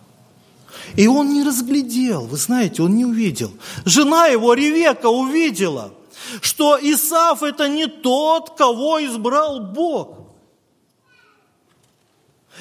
И 0.97 1.07
он 1.07 1.33
не 1.33 1.43
разглядел, 1.43 2.27
вы 2.27 2.37
знаете, 2.37 2.83
он 2.83 2.97
не 2.97 3.05
увидел. 3.05 3.53
Жена 3.85 4.27
его, 4.27 4.55
Ревека, 4.55 5.09
увидела, 5.09 5.93
что 6.41 6.79
Исаф 6.81 7.43
это 7.43 7.69
не 7.69 7.87
тот, 7.87 8.57
кого 8.57 9.05
избрал 9.05 9.61
Бог. 9.61 10.26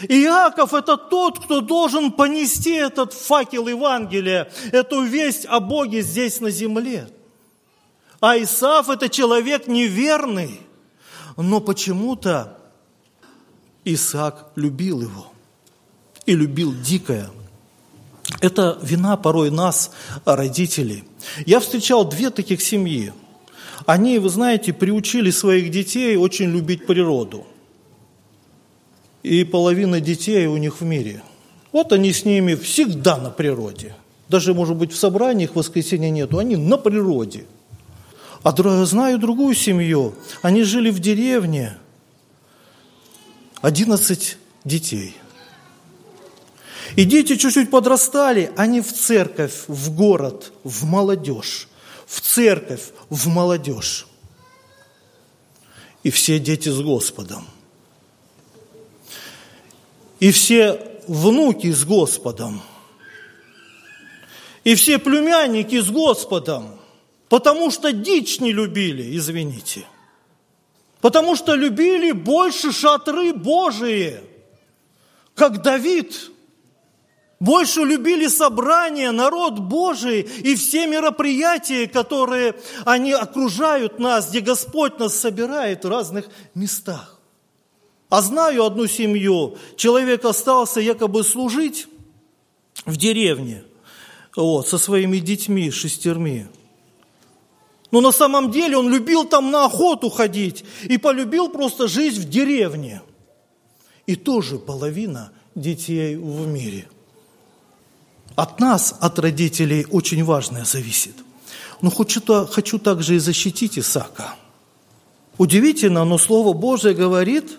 Иаков– 0.04 0.74
это 0.74 0.98
тот, 0.98 1.40
кто 1.40 1.62
должен 1.62 2.12
понести 2.12 2.72
этот 2.72 3.14
факел 3.14 3.68
Евангелия, 3.68 4.52
эту 4.72 5.04
весть 5.04 5.46
о 5.46 5.60
Боге 5.60 6.02
здесь 6.02 6.42
на 6.42 6.52
земле. 6.52 7.08
А 8.20 8.38
Исаф– 8.38 8.90
это 8.90 9.10
человек 9.10 9.68
неверный, 9.68 10.60
но 11.38 11.62
почему-то 11.62 12.58
Исаак 13.86 14.52
любил 14.56 15.02
его 15.02 15.32
и 16.26 16.36
любил 16.36 16.74
дикое. 16.74 17.30
Это 18.42 18.78
вина 18.82 19.16
порой 19.16 19.52
нас, 19.52 19.92
родителей. 20.26 21.04
Я 21.46 21.60
встречал 21.60 22.04
две 22.04 22.32
таких 22.32 22.62
семьи. 22.62 23.14
Они, 23.86 24.20
вы 24.20 24.30
знаете, 24.30 24.74
приучили 24.74 25.30
своих 25.30 25.72
детей 25.72 26.18
очень 26.18 26.52
любить 26.52 26.86
природу– 26.86 27.48
и 29.26 29.44
половина 29.44 30.00
детей 30.00 30.46
у 30.46 30.58
них 30.58 30.82
в 30.82 30.86
мире. 30.86 31.24
Вот 31.72 31.92
они 31.92 32.14
с 32.14 32.26
ними 32.26 32.54
всегда 32.54 33.18
на 33.18 33.32
природе. 33.32 33.96
Даже, 34.30 34.54
может 34.54 34.76
быть, 34.78 34.94
в 34.94 34.98
собраниях 34.98 35.52
в 35.52 35.56
воскресенье 35.56 36.12
нету, 36.12 36.38
они 36.38 36.56
на 36.56 36.78
природе. 36.78 37.46
А 38.44 38.86
знаю 38.86 39.18
другую 39.18 39.56
семью, 39.56 40.14
они 40.44 40.62
жили 40.64 40.92
в 40.92 41.00
деревне, 41.00 41.78
11 43.62 44.38
детей. 44.64 45.18
И 46.96 47.04
дети 47.04 47.36
чуть-чуть 47.36 47.72
подрастали, 47.72 48.52
они 48.56 48.82
в 48.82 48.94
церковь, 48.94 49.64
в 49.68 49.96
город, 49.96 50.54
в 50.64 50.86
молодежь, 50.86 51.68
в 52.06 52.22
церковь, 52.22 52.92
в 53.10 53.28
молодежь. 53.28 54.06
И 56.04 56.12
все 56.12 56.38
дети 56.38 56.70
с 56.70 56.80
Господом 56.80 57.48
и 60.26 60.32
все 60.32 60.82
внуки 61.08 61.72
с 61.72 61.86
Господом, 61.86 62.60
и 64.64 64.74
все 64.74 64.98
племянники 64.98 65.80
с 65.80 65.92
Господом, 65.92 66.80
потому 67.30 67.70
что 67.70 67.92
дичь 67.92 68.40
не 68.40 68.52
любили, 68.52 69.16
извините, 69.16 69.86
потому 71.00 71.36
что 71.36 71.54
любили 71.54 72.12
больше 72.12 72.72
шатры 72.72 73.34
Божии, 73.34 74.20
как 75.36 75.62
Давид. 75.62 76.32
больше 77.40 77.82
любили 77.82 78.28
собрания, 78.28 79.12
народ 79.12 79.60
Божий 79.60 80.22
и 80.22 80.56
все 80.56 80.88
мероприятия, 80.88 81.86
которые 81.86 82.56
они 82.84 83.12
окружают 83.12 84.00
нас, 84.00 84.32
где 84.32 84.40
Господь 84.40 84.98
нас 84.98 85.14
собирает 85.16 85.86
в 85.86 85.90
разных 85.90 86.26
местах. 86.56 87.15
А 88.16 88.22
знаю 88.22 88.64
одну 88.64 88.88
семью, 88.88 89.58
человек 89.76 90.24
остался 90.24 90.80
якобы 90.80 91.22
служить 91.26 91.86
в 92.86 92.96
деревне 92.96 93.64
вот, 94.38 94.70
со 94.70 94.78
своими 94.78 95.18
детьми, 95.18 95.70
шестерми. 95.70 96.48
Но 97.92 98.00
на 98.00 98.14
самом 98.14 98.52
деле 98.52 98.78
он 98.78 98.90
любил 98.90 99.26
там 99.26 99.52
на 99.52 99.66
охоту 99.66 100.10
ходить 100.10 100.64
и 100.84 100.98
полюбил 100.98 101.50
просто 101.50 101.90
жизнь 101.90 102.22
в 102.22 102.30
деревне. 102.30 103.02
И 104.06 104.16
тоже 104.16 104.60
половина 104.60 105.34
детей 105.54 106.16
в 106.16 106.48
мире– 106.48 106.88
от 108.38 108.62
нас, 108.62 108.96
от 108.98 109.20
родителей, 109.20 109.88
очень 109.92 110.24
важное 110.24 110.64
зависит. 110.64 111.16
Но 111.82 111.90
хочу, 111.90 112.22
хочу 112.46 112.80
также 112.80 113.16
и 113.16 113.20
защитить 113.20 113.78
Исаака. 113.78 114.36
Удивительно, 115.38 116.06
но 116.06 116.18
Слово 116.18 116.54
Божие 116.54 116.94
говорит, 116.94 117.58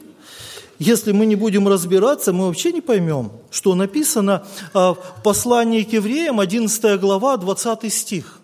если 0.79 1.13
мы 1.13 1.27
не 1.27 1.37
будем 1.37 1.69
разбираться, 1.69 2.33
мы 2.33 2.47
вообще 2.47 2.73
не 2.73 2.81
поймем, 2.81 3.33
что 3.51 3.75
написано 3.75 4.47
а, 4.73 4.95
в 4.95 5.23
послании 5.23 5.83
к 5.83 5.93
евреям, 5.93 6.41
11 6.41 7.01
глава, 7.01 7.37
20 7.37 7.93
стих. 7.93 8.41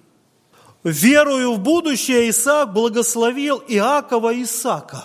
«Верую 0.84 1.54
в 1.54 1.60
будущее 1.60 2.30
Исаак 2.30 2.72
благословил 2.72 3.62
Иакова 3.68 4.42
Исаака». 4.42 5.04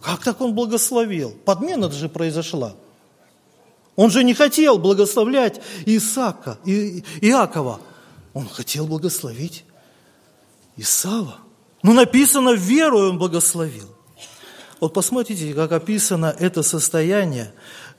Как 0.00 0.22
так 0.22 0.40
он 0.40 0.54
благословил? 0.54 1.34
Подмена 1.44 1.90
же 1.90 2.08
произошла– 2.08 2.74
он 3.96 4.10
же 4.10 4.22
не 4.22 4.34
хотел 4.34 4.78
благословлять 4.78 5.60
Исаака, 5.86 6.58
и, 6.64 7.02
Иакова. 7.22 7.80
Он 8.34 8.46
хотел 8.46 8.86
благословить 8.86 9.64
Исава. 10.76 11.38
Но 11.82 11.94
написано, 11.94 12.50
верою 12.50 13.10
он 13.10 13.18
благословил. 13.18 13.95
Вот 14.80 14.92
посмотрите, 14.92 15.54
как 15.54 15.72
описано 15.72 16.34
это 16.38 16.62
состояние, 16.62 17.52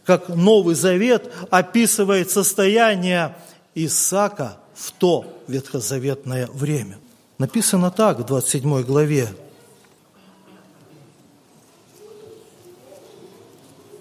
как 0.05 0.29
Новый 0.29 0.75
Завет 0.75 1.31
описывает 1.49 2.29
состояние 2.29 3.35
Исаака 3.73 4.57
в 4.73 4.91
то 4.91 5.25
ветхозаветное 5.47 6.47
время. 6.47 6.99
Написано 7.37 7.91
так 7.91 8.19
в 8.19 8.25
27 8.25 8.83
главе. 8.83 9.29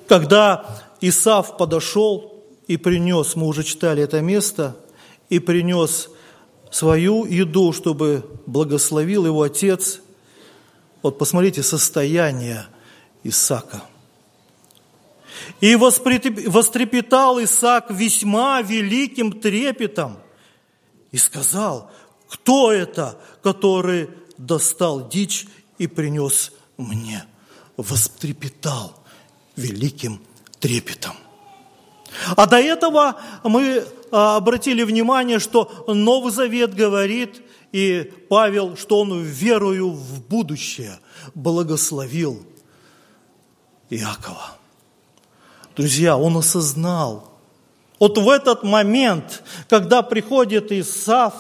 Когда 0.07 0.65
Исав 1.01 1.57
подошел 1.57 2.45
и 2.67 2.77
принес, 2.77 3.37
мы 3.37 3.47
уже 3.47 3.65
читали 3.65 4.03
это 4.03 4.21
место, 4.21 4.77
и 5.29 5.39
принес 5.39 6.09
свою 6.71 7.25
еду, 7.25 7.73
чтобы 7.73 8.25
благословил 8.47 9.27
его 9.27 9.43
отец. 9.43 10.01
Вот 11.03 11.19
посмотрите 11.19 11.63
состояние 11.63 12.67
Исака. 13.23 13.83
И 15.61 15.77
вострепетал 15.77 17.43
Исаак 17.43 17.91
весьма 17.91 18.63
великим 18.63 19.33
трепетом 19.33 20.19
и 21.13 21.19
сказал, 21.19 21.91
кто 22.29 22.73
это, 22.73 23.19
который 23.43 24.11
достал 24.39 25.09
дичь 25.09 25.47
и 25.79 25.87
принес 25.87 26.53
мне? 26.77 27.25
Вострепетал 27.77 29.03
великим 29.57 30.21
трепетом. 30.59 31.15
А 32.37 32.47
до 32.47 32.59
этого 32.59 33.21
мы 33.45 33.85
а, 34.11 34.37
обратили 34.37 34.83
внимание, 34.83 35.39
что 35.39 35.85
Новый 35.87 36.33
Завет 36.33 36.75
говорит, 36.75 37.43
и 37.77 38.11
Павел, 38.31 38.75
что 38.75 39.01
он 39.01 39.23
верою 39.23 39.91
в 39.91 40.23
будущее 40.23 40.99
благословил 41.35 42.43
Иакова. 43.91 44.57
Друзья, 45.77 46.17
он 46.17 46.39
осознал, 46.39 47.35
вот 47.99 48.17
в 48.17 48.31
этот 48.31 48.63
момент, 48.63 49.43
когда 49.69 50.01
приходит 50.01 50.73
Исаф 50.73 51.35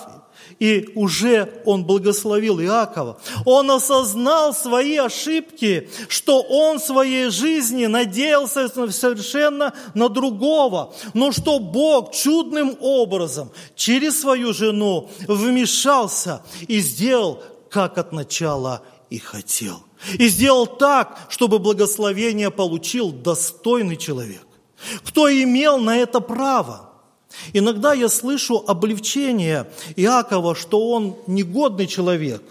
и 0.58 0.88
уже 0.94 1.60
он 1.64 1.84
благословил 1.84 2.60
Иакова. 2.60 3.20
Он 3.44 3.70
осознал 3.70 4.54
свои 4.54 4.96
ошибки, 4.96 5.90
что 6.08 6.42
он 6.42 6.78
в 6.78 6.82
своей 6.82 7.30
жизни 7.30 7.86
надеялся 7.86 8.68
совершенно 8.68 9.74
на 9.94 10.08
другого, 10.08 10.94
но 11.14 11.32
что 11.32 11.58
Бог 11.58 12.14
чудным 12.14 12.76
образом 12.80 13.50
через 13.74 14.20
свою 14.20 14.54
жену 14.54 15.10
вмешался 15.28 16.42
и 16.68 16.80
сделал, 16.80 17.42
как 17.68 17.98
от 17.98 18.12
начала 18.12 18.82
и 19.10 19.18
хотел. 19.18 19.82
И 20.18 20.28
сделал 20.28 20.66
так, 20.66 21.26
чтобы 21.28 21.58
благословение 21.58 22.50
получил 22.50 23.10
достойный 23.10 23.96
человек. 23.96 24.46
Кто 25.04 25.30
имел 25.30 25.78
на 25.78 25.96
это 25.96 26.20
право? 26.20 26.85
Иногда 27.52 27.92
я 27.94 28.08
слышу 28.08 28.64
облегчение 28.66 29.66
Иакова, 29.96 30.54
что 30.54 30.88
он 30.90 31.16
негодный 31.26 31.86
человек, 31.86 32.42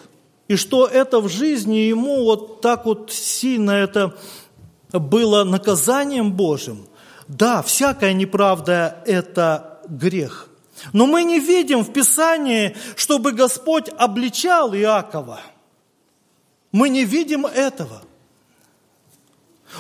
и 0.48 0.56
что 0.56 0.86
это 0.86 1.20
в 1.20 1.30
жизни 1.30 1.78
ему 1.78 2.24
вот 2.24 2.62
так 2.62 2.86
вот 2.86 3.12
сильно 3.12 3.72
это 3.72 4.16
было 4.92 5.44
наказанием 5.44 6.32
Божьим. 6.34 6.86
Да, 7.28 7.62
всякая 7.64 8.14
неправда– 8.14 9.02
это 9.06 9.80
грех. 9.88 10.50
Но 10.94 11.08
мы 11.08 11.24
не 11.24 11.40
видим 11.40 11.84
в 11.84 11.92
Писании, 11.92 12.76
чтобы 12.96 13.32
Господь 13.32 13.90
обличал 13.98 14.76
Иакова. 14.76 15.40
Мы 16.72 16.90
не 16.90 17.06
видим 17.06 17.46
этого. 17.46 18.02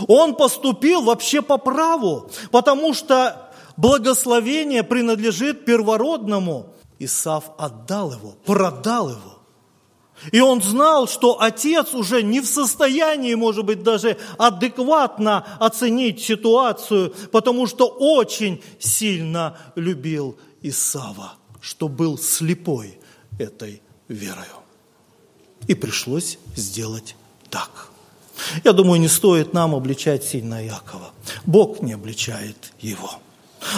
Он 0.08 0.36
поступил 0.36 1.02
вообще 1.02 1.42
по 1.42 1.58
праву, 1.58 2.30
потому 2.52 2.94
что 2.94 3.45
благословение 3.78 4.84
принадлежит 4.84 5.66
первородному. 5.66 6.74
Исав 7.00 7.52
отдал 7.58 8.14
его, 8.14 8.36
продал 8.46 9.10
его. 9.10 9.36
И 10.32 10.40
он 10.40 10.62
знал, 10.62 11.08
что 11.08 11.42
отец 11.42 11.94
уже 11.94 12.24
не 12.24 12.40
в 12.40 12.46
состоянии, 12.46 13.36
может 13.36 13.66
быть, 13.66 13.84
даже 13.84 14.18
адекватно 14.38 15.46
оценить 15.60 16.22
ситуацию, 16.22 17.14
потому 17.32 17.68
что 17.68 17.88
очень 17.88 18.64
сильно 18.80 19.58
любил 19.76 20.38
Исава, 20.62 21.34
что 21.60 21.90
был 21.90 22.18
слепой 22.18 22.98
этой 23.38 23.82
верою. 24.08 24.46
И 25.68 25.76
пришлось 25.76 26.38
сделать 26.56 27.16
так. 27.50 27.90
Я 28.64 28.74
думаю, 28.74 29.00
не 29.00 29.08
стоит 29.08 29.54
нам 29.54 29.76
обличать 29.76 30.24
сильно 30.24 30.64
Якова. 30.64 31.12
Бог 31.46 31.82
не 31.82 31.94
обличает 31.94 32.74
его. 32.80 33.20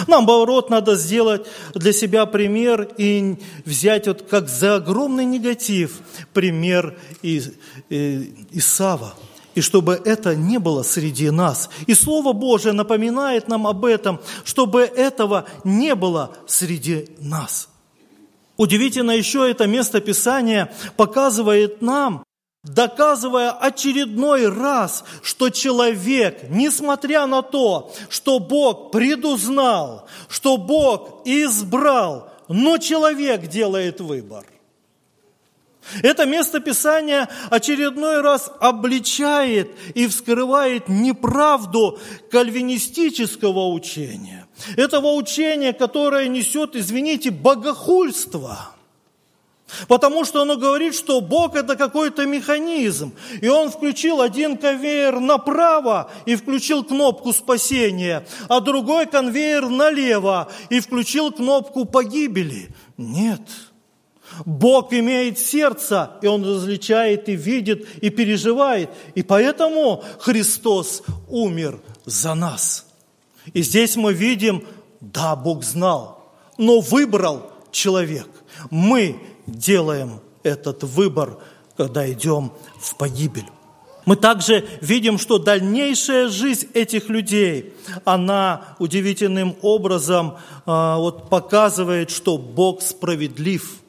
Нам, 0.06 0.26
наоборот, 0.28 0.70
надо 0.70 0.94
сделать 0.96 1.46
для 1.74 1.92
себя 1.92 2.26
пример 2.26 2.88
и 2.98 3.36
взять 3.64 4.06
вот 4.06 4.22
как 4.22 4.48
за 4.48 4.76
огромный 4.76 5.24
негатив 5.24 6.00
пример 6.32 6.98
из, 7.22 7.52
Исава. 7.88 9.14
И 9.54 9.60
чтобы 9.60 10.00
это 10.04 10.36
не 10.36 10.58
было 10.58 10.82
среди 10.82 11.30
нас. 11.30 11.70
И 11.86 11.94
Слово 11.94 12.32
Божие 12.32 12.72
напоминает 12.72 13.48
нам 13.48 13.66
об 13.66 13.84
этом, 13.84 14.20
чтобы 14.44 14.82
этого 14.82 15.46
не 15.64 15.94
было 15.94 16.36
среди 16.46 17.08
нас. 17.18 17.68
Удивительно 18.56 19.12
еще 19.12 19.50
это 19.50 19.66
место 19.66 20.00
Писания 20.00 20.72
показывает 20.96 21.80
нам, 21.80 22.24
доказывая 22.68 23.50
очередной 23.50 24.48
раз, 24.48 25.04
что 25.22 25.50
человек, 25.50 26.48
несмотря 26.50 27.26
на 27.26 27.42
то, 27.42 27.92
что 28.08 28.38
Бог 28.38 28.92
предузнал, 28.92 30.06
что 30.28 30.56
Бог 30.56 31.22
избрал, 31.24 32.32
но 32.48 32.78
человек 32.78 33.48
делает 33.48 34.00
выбор. 34.00 34.46
Это 36.02 36.26
место 36.26 36.60
Писания 36.60 37.30
очередной 37.48 38.20
раз 38.20 38.50
обличает 38.60 39.70
и 39.94 40.06
вскрывает 40.06 40.88
неправду 40.88 41.98
кальвинистического 42.30 43.68
учения. 43.68 44.46
Этого 44.76 45.14
учения, 45.14 45.72
которое 45.72 46.28
несет, 46.28 46.76
извините, 46.76 47.30
богохульство– 47.30 48.72
Потому 49.86 50.24
что 50.24 50.42
оно 50.42 50.56
говорит, 50.56 50.94
что 50.94 51.20
Бог 51.20 51.54
это 51.54 51.76
какой-то 51.76 52.26
механизм. 52.26 53.12
И 53.40 53.48
Он 53.48 53.70
включил 53.70 54.20
один 54.20 54.56
конвейер 54.56 55.20
направо 55.20 56.10
и 56.26 56.36
включил 56.36 56.84
кнопку 56.84 57.32
спасения, 57.32 58.26
а 58.48 58.60
другой 58.60 59.06
конвейер 59.06 59.68
налево 59.68 60.48
и 60.70 60.80
включил 60.80 61.32
кнопку 61.32 61.84
погибели. 61.84 62.70
Нет. 62.96 63.42
Бог 64.44 64.92
имеет 64.92 65.38
сердце, 65.38 66.12
и 66.22 66.26
Он 66.26 66.44
различает 66.44 67.28
и 67.28 67.36
видит, 67.36 67.86
и 68.00 68.10
переживает. 68.10 68.90
И 69.14 69.22
поэтому 69.22 70.02
Христос 70.18 71.02
умер 71.28 71.80
за 72.04 72.34
нас. 72.34 72.86
И 73.52 73.62
здесь 73.62 73.96
мы 73.96 74.12
видим 74.12 74.64
Да, 75.00 75.36
Бог 75.36 75.62
знал, 75.62 76.32
но 76.56 76.80
выбрал 76.80 77.52
человек. 77.70 78.28
Мы 78.70 79.20
делаем 79.52 80.20
этот 80.42 80.84
выбор, 80.84 81.38
когда 81.76 82.10
идем 82.10 82.52
в 82.80 82.96
погибель. 82.96 83.46
Мы 84.06 84.16
также 84.16 84.66
видим, 84.80 85.18
что 85.18 85.38
дальнейшая 85.38 86.28
жизнь 86.28 86.68
этих 86.72 87.10
людей, 87.10 87.74
она 88.06 88.76
удивительным 88.78 89.54
образом 89.60 90.38
э, 90.64 90.94
вот, 90.96 91.28
показывает, 91.28 92.10
что 92.10 92.38
Бог 92.38 92.80
справедлив. 92.80 93.80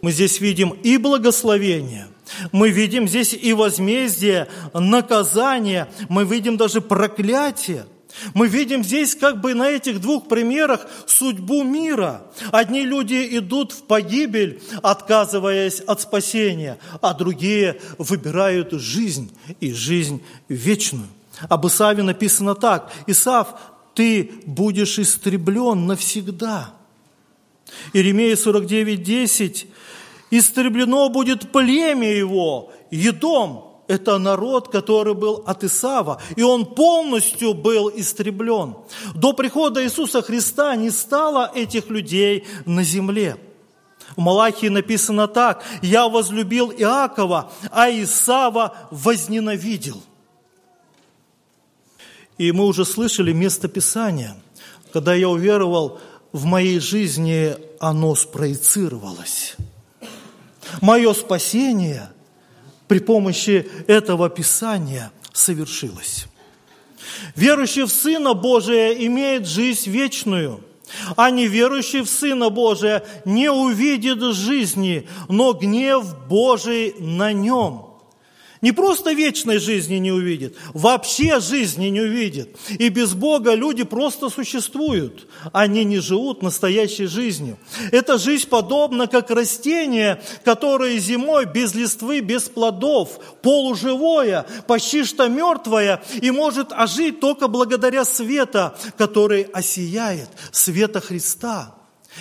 Мы 0.00 0.12
здесь 0.12 0.40
видим 0.40 0.70
и 0.70 0.96
благословение, 0.96 2.06
мы 2.52 2.70
видим 2.70 3.06
здесь 3.06 3.34
и 3.34 3.52
возмездие, 3.52 4.48
наказание, 4.72 5.88
мы 6.08 6.24
видим 6.24 6.56
даже 6.56 6.80
проклятие– 6.80 7.86
мы 8.32 8.48
видим 8.48 8.84
здесь 8.84 9.14
как 9.14 9.40
бы 9.40 9.54
на 9.54 9.68
этих 9.68 10.00
двух 10.00 10.28
примерах 10.28 10.86
судьбу 11.06 11.62
мира. 11.62 12.22
Одни 12.52 12.82
люди 12.82 13.38
идут 13.38 13.72
в 13.72 13.82
погибель, 13.82 14.62
отказываясь 14.82 15.80
от 15.80 16.00
спасения, 16.00 16.78
а 17.00 17.14
другие 17.14 17.80
выбирают 17.98 18.72
жизнь 18.72 19.36
и 19.60 19.72
жизнь 19.72 20.22
вечную. 20.48 21.08
Об 21.48 21.66
Исаве 21.66 22.02
написано 22.02 22.54
так. 22.54 22.92
Исав, 23.06 23.60
ты 23.94 24.30
будешь 24.46 24.98
истреблен 24.98 25.86
навсегда. 25.86 26.74
Иеремия 27.92 28.36
49, 28.36 29.02
10. 29.02 29.66
Истреблено 30.30 31.08
будет 31.08 31.52
племя 31.52 32.12
его, 32.12 32.72
едом, 32.90 33.73
это 33.86 34.18
народ, 34.18 34.68
который 34.68 35.14
был 35.14 35.42
от 35.46 35.64
Исава, 35.64 36.20
и 36.36 36.42
он 36.42 36.64
полностью 36.64 37.54
был 37.54 37.90
истреблен. 37.94 38.76
До 39.14 39.32
прихода 39.32 39.84
Иисуса 39.84 40.22
Христа 40.22 40.74
не 40.76 40.90
стало 40.90 41.50
этих 41.54 41.90
людей 41.90 42.46
на 42.64 42.82
земле. 42.82 43.36
В 44.16 44.20
Малахии 44.20 44.68
написано 44.68 45.28
так, 45.28 45.62
«Я 45.82 46.08
возлюбил 46.08 46.70
Иакова, 46.70 47.52
а 47.70 47.90
Исава 47.90 48.74
возненавидел». 48.90 50.02
И 52.38 52.52
мы 52.52 52.66
уже 52.66 52.84
слышали 52.84 53.32
место 53.32 53.68
Писания. 53.68 54.36
Когда 54.92 55.14
я 55.14 55.28
уверовал, 55.28 56.00
в 56.32 56.44
моей 56.46 56.80
жизни 56.80 57.56
оно 57.80 58.14
спроецировалось. 58.14 59.56
Мое 60.80 61.12
спасение– 61.12 62.10
при 62.88 62.98
помощи 62.98 63.68
этого 63.86 64.28
Писания 64.28 65.10
совершилось. 65.32 66.26
Верующий 67.36 67.82
в 67.82 67.90
Сына 67.90 68.34
Божия 68.34 68.92
имеет 68.92 69.46
жизнь 69.46 69.90
вечную, 69.90 70.60
а 71.16 71.30
неверующий 71.30 72.02
в 72.02 72.08
Сына 72.08 72.50
Божия 72.50 73.04
не 73.24 73.50
увидит 73.50 74.22
жизни, 74.34 75.08
но 75.28 75.52
гнев 75.52 76.04
Божий 76.28 76.94
на 76.98 77.32
нем– 77.32 77.83
не 78.64 78.72
просто 78.72 79.12
вечной 79.12 79.58
жизни 79.58 79.96
не 79.96 80.10
увидит, 80.10 80.56
вообще 80.72 81.38
жизни 81.38 81.88
не 81.88 82.00
увидит. 82.00 82.56
И 82.70 82.88
без 82.88 83.12
Бога 83.12 83.52
люди 83.52 83.84
просто 83.84 84.30
существуют. 84.30 85.28
Они 85.52 85.84
не 85.84 85.98
живут 85.98 86.42
настоящей 86.42 87.04
жизнью. 87.04 87.58
Эта 87.92 88.16
жизнь 88.16 88.48
подобна, 88.48 89.06
как 89.06 89.30
растение, 89.30 90.22
которое 90.46 90.96
зимой 90.96 91.44
без 91.44 91.74
листвы, 91.74 92.20
без 92.20 92.44
плодов, 92.44 93.20
полуживое, 93.42 94.46
почти 94.66 95.04
что 95.04 95.28
мертвое, 95.28 96.02
и 96.22 96.30
может 96.30 96.72
ожить 96.72 97.20
только 97.20 97.48
благодаря 97.48 98.06
света, 98.06 98.78
который 98.96 99.42
осияет, 99.42 100.30
света 100.52 101.02
Христа. 101.02 101.73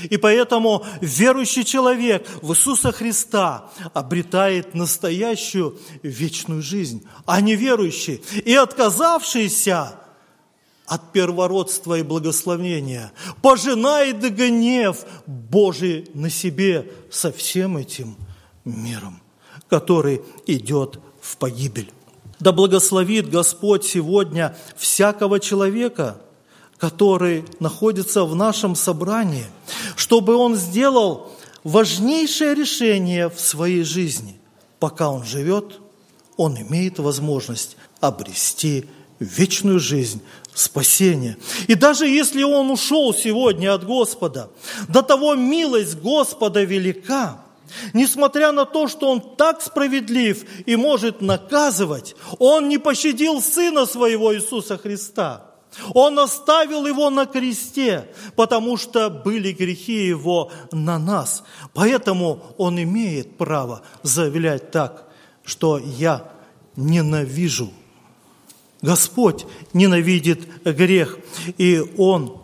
И 0.09 0.17
поэтому 0.17 0.85
верующий 1.01 1.63
человек 1.63 2.27
в 2.41 2.51
Иисуса 2.53 2.91
Христа 2.91 3.69
обретает 3.93 4.73
настоящую 4.73 5.77
вечную 6.01 6.61
жизнь, 6.61 7.05
а 7.25 7.41
не 7.41 7.55
верующий 7.55 8.23
и 8.45 8.55
отказавшийся 8.55 9.95
от 10.85 11.11
первородства 11.11 11.97
и 11.97 12.03
благословения 12.03 13.11
пожинает 13.41 14.19
гнев 14.35 15.05
Божий 15.25 16.09
на 16.13 16.29
себе 16.29 16.91
со 17.09 17.31
всем 17.31 17.77
этим 17.77 18.17
миром, 18.65 19.21
который 19.69 20.21
идет 20.47 20.99
в 21.21 21.37
погибель. 21.37 21.91
Да 22.39 22.51
благословит 22.51 23.29
Господь 23.29 23.85
сегодня 23.85 24.57
всякого 24.75 25.39
человека– 25.39 26.21
который 26.83 27.45
находится 27.61 28.25
в 28.25 28.35
нашем 28.35 28.75
собрании, 28.75 29.45
чтобы 29.95 30.35
он 30.35 30.57
сделал 30.57 31.31
важнейшее 31.63 32.53
решение 32.55 33.29
в 33.29 33.39
своей 33.39 33.83
жизни. 33.83 34.35
Пока 34.79 35.09
он 35.09 35.23
живет, 35.23 35.79
он 36.35 36.57
имеет 36.57 36.99
возможность 36.99 37.77
обрести 38.01 38.85
вечную 39.19 39.79
жизнь, 39.79 40.21
спасение. 40.53 41.37
И 41.67 41.75
даже 41.75 42.05
если 42.05 42.43
он 42.43 42.69
ушел 42.69 43.13
сегодня 43.13 43.73
от 43.73 43.85
Господа, 43.85 44.49
до 44.89 45.03
того 45.03 45.35
милость 45.35 45.95
Господа 46.01 46.63
велика, 46.63 47.39
Несмотря 47.93 48.51
на 48.51 48.65
то, 48.65 48.87
что 48.87 49.09
Он 49.09 49.19
так 49.35 49.59
справедлив 49.59 50.45
и 50.67 50.75
может 50.75 51.21
наказывать, 51.21 52.15
Он 52.37 52.69
не 52.69 52.77
пощадил 52.77 53.41
Сына 53.41 53.87
Своего 53.87 54.35
Иисуса 54.35 54.77
Христа– 54.77 55.49
он 55.93 56.19
оставил 56.19 56.85
его 56.85 57.09
на 57.09 57.25
кресте, 57.25 58.07
потому 58.35 58.77
что 58.77 59.09
были 59.09 59.51
грехи 59.51 60.05
его 60.07 60.51
на 60.71 60.99
нас. 60.99 61.43
Поэтому 61.73 62.41
он 62.57 62.81
имеет 62.81 63.37
право 63.37 63.81
заявлять 64.03 64.71
так, 64.71 65.09
что 65.43 65.77
я 65.77 66.29
ненавижу. 66.75 67.71
Господь 68.81 69.45
ненавидит 69.71 70.47
грех, 70.63 71.17
и 71.57 71.81
Он 71.97 72.41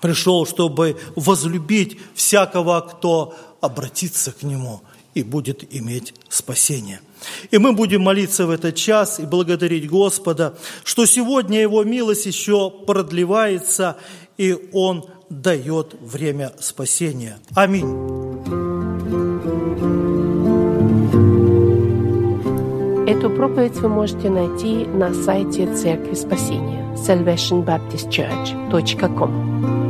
пришел, 0.00 0.46
чтобы 0.46 1.00
возлюбить 1.16 1.98
всякого, 2.14 2.80
кто 2.80 3.34
обратится 3.62 4.32
к 4.32 4.42
Нему 4.42 4.82
и 5.14 5.22
будет 5.22 5.74
иметь 5.74 6.14
спасение. 6.28 7.00
И 7.50 7.58
мы 7.58 7.72
будем 7.72 8.02
молиться 8.02 8.46
в 8.46 8.50
этот 8.50 8.74
час 8.74 9.20
и 9.20 9.24
благодарить 9.24 9.88
Господа, 9.88 10.54
что 10.84 11.06
сегодня 11.06 11.60
Его 11.60 11.84
милость 11.84 12.26
еще 12.26 12.70
продлевается, 12.70 13.96
и 14.38 14.56
Он 14.72 15.04
дает 15.30 15.94
время 16.00 16.52
спасения. 16.60 17.38
Аминь. 17.54 17.86
Эту 23.06 23.30
проповедь 23.30 23.76
вы 23.76 23.88
можете 23.88 24.28
найти 24.30 24.86
на 24.86 25.14
сайте 25.14 25.72
Церкви 25.74 26.14
Спасения 26.14 26.82
salvationbaptistchurch.com. 26.96 29.83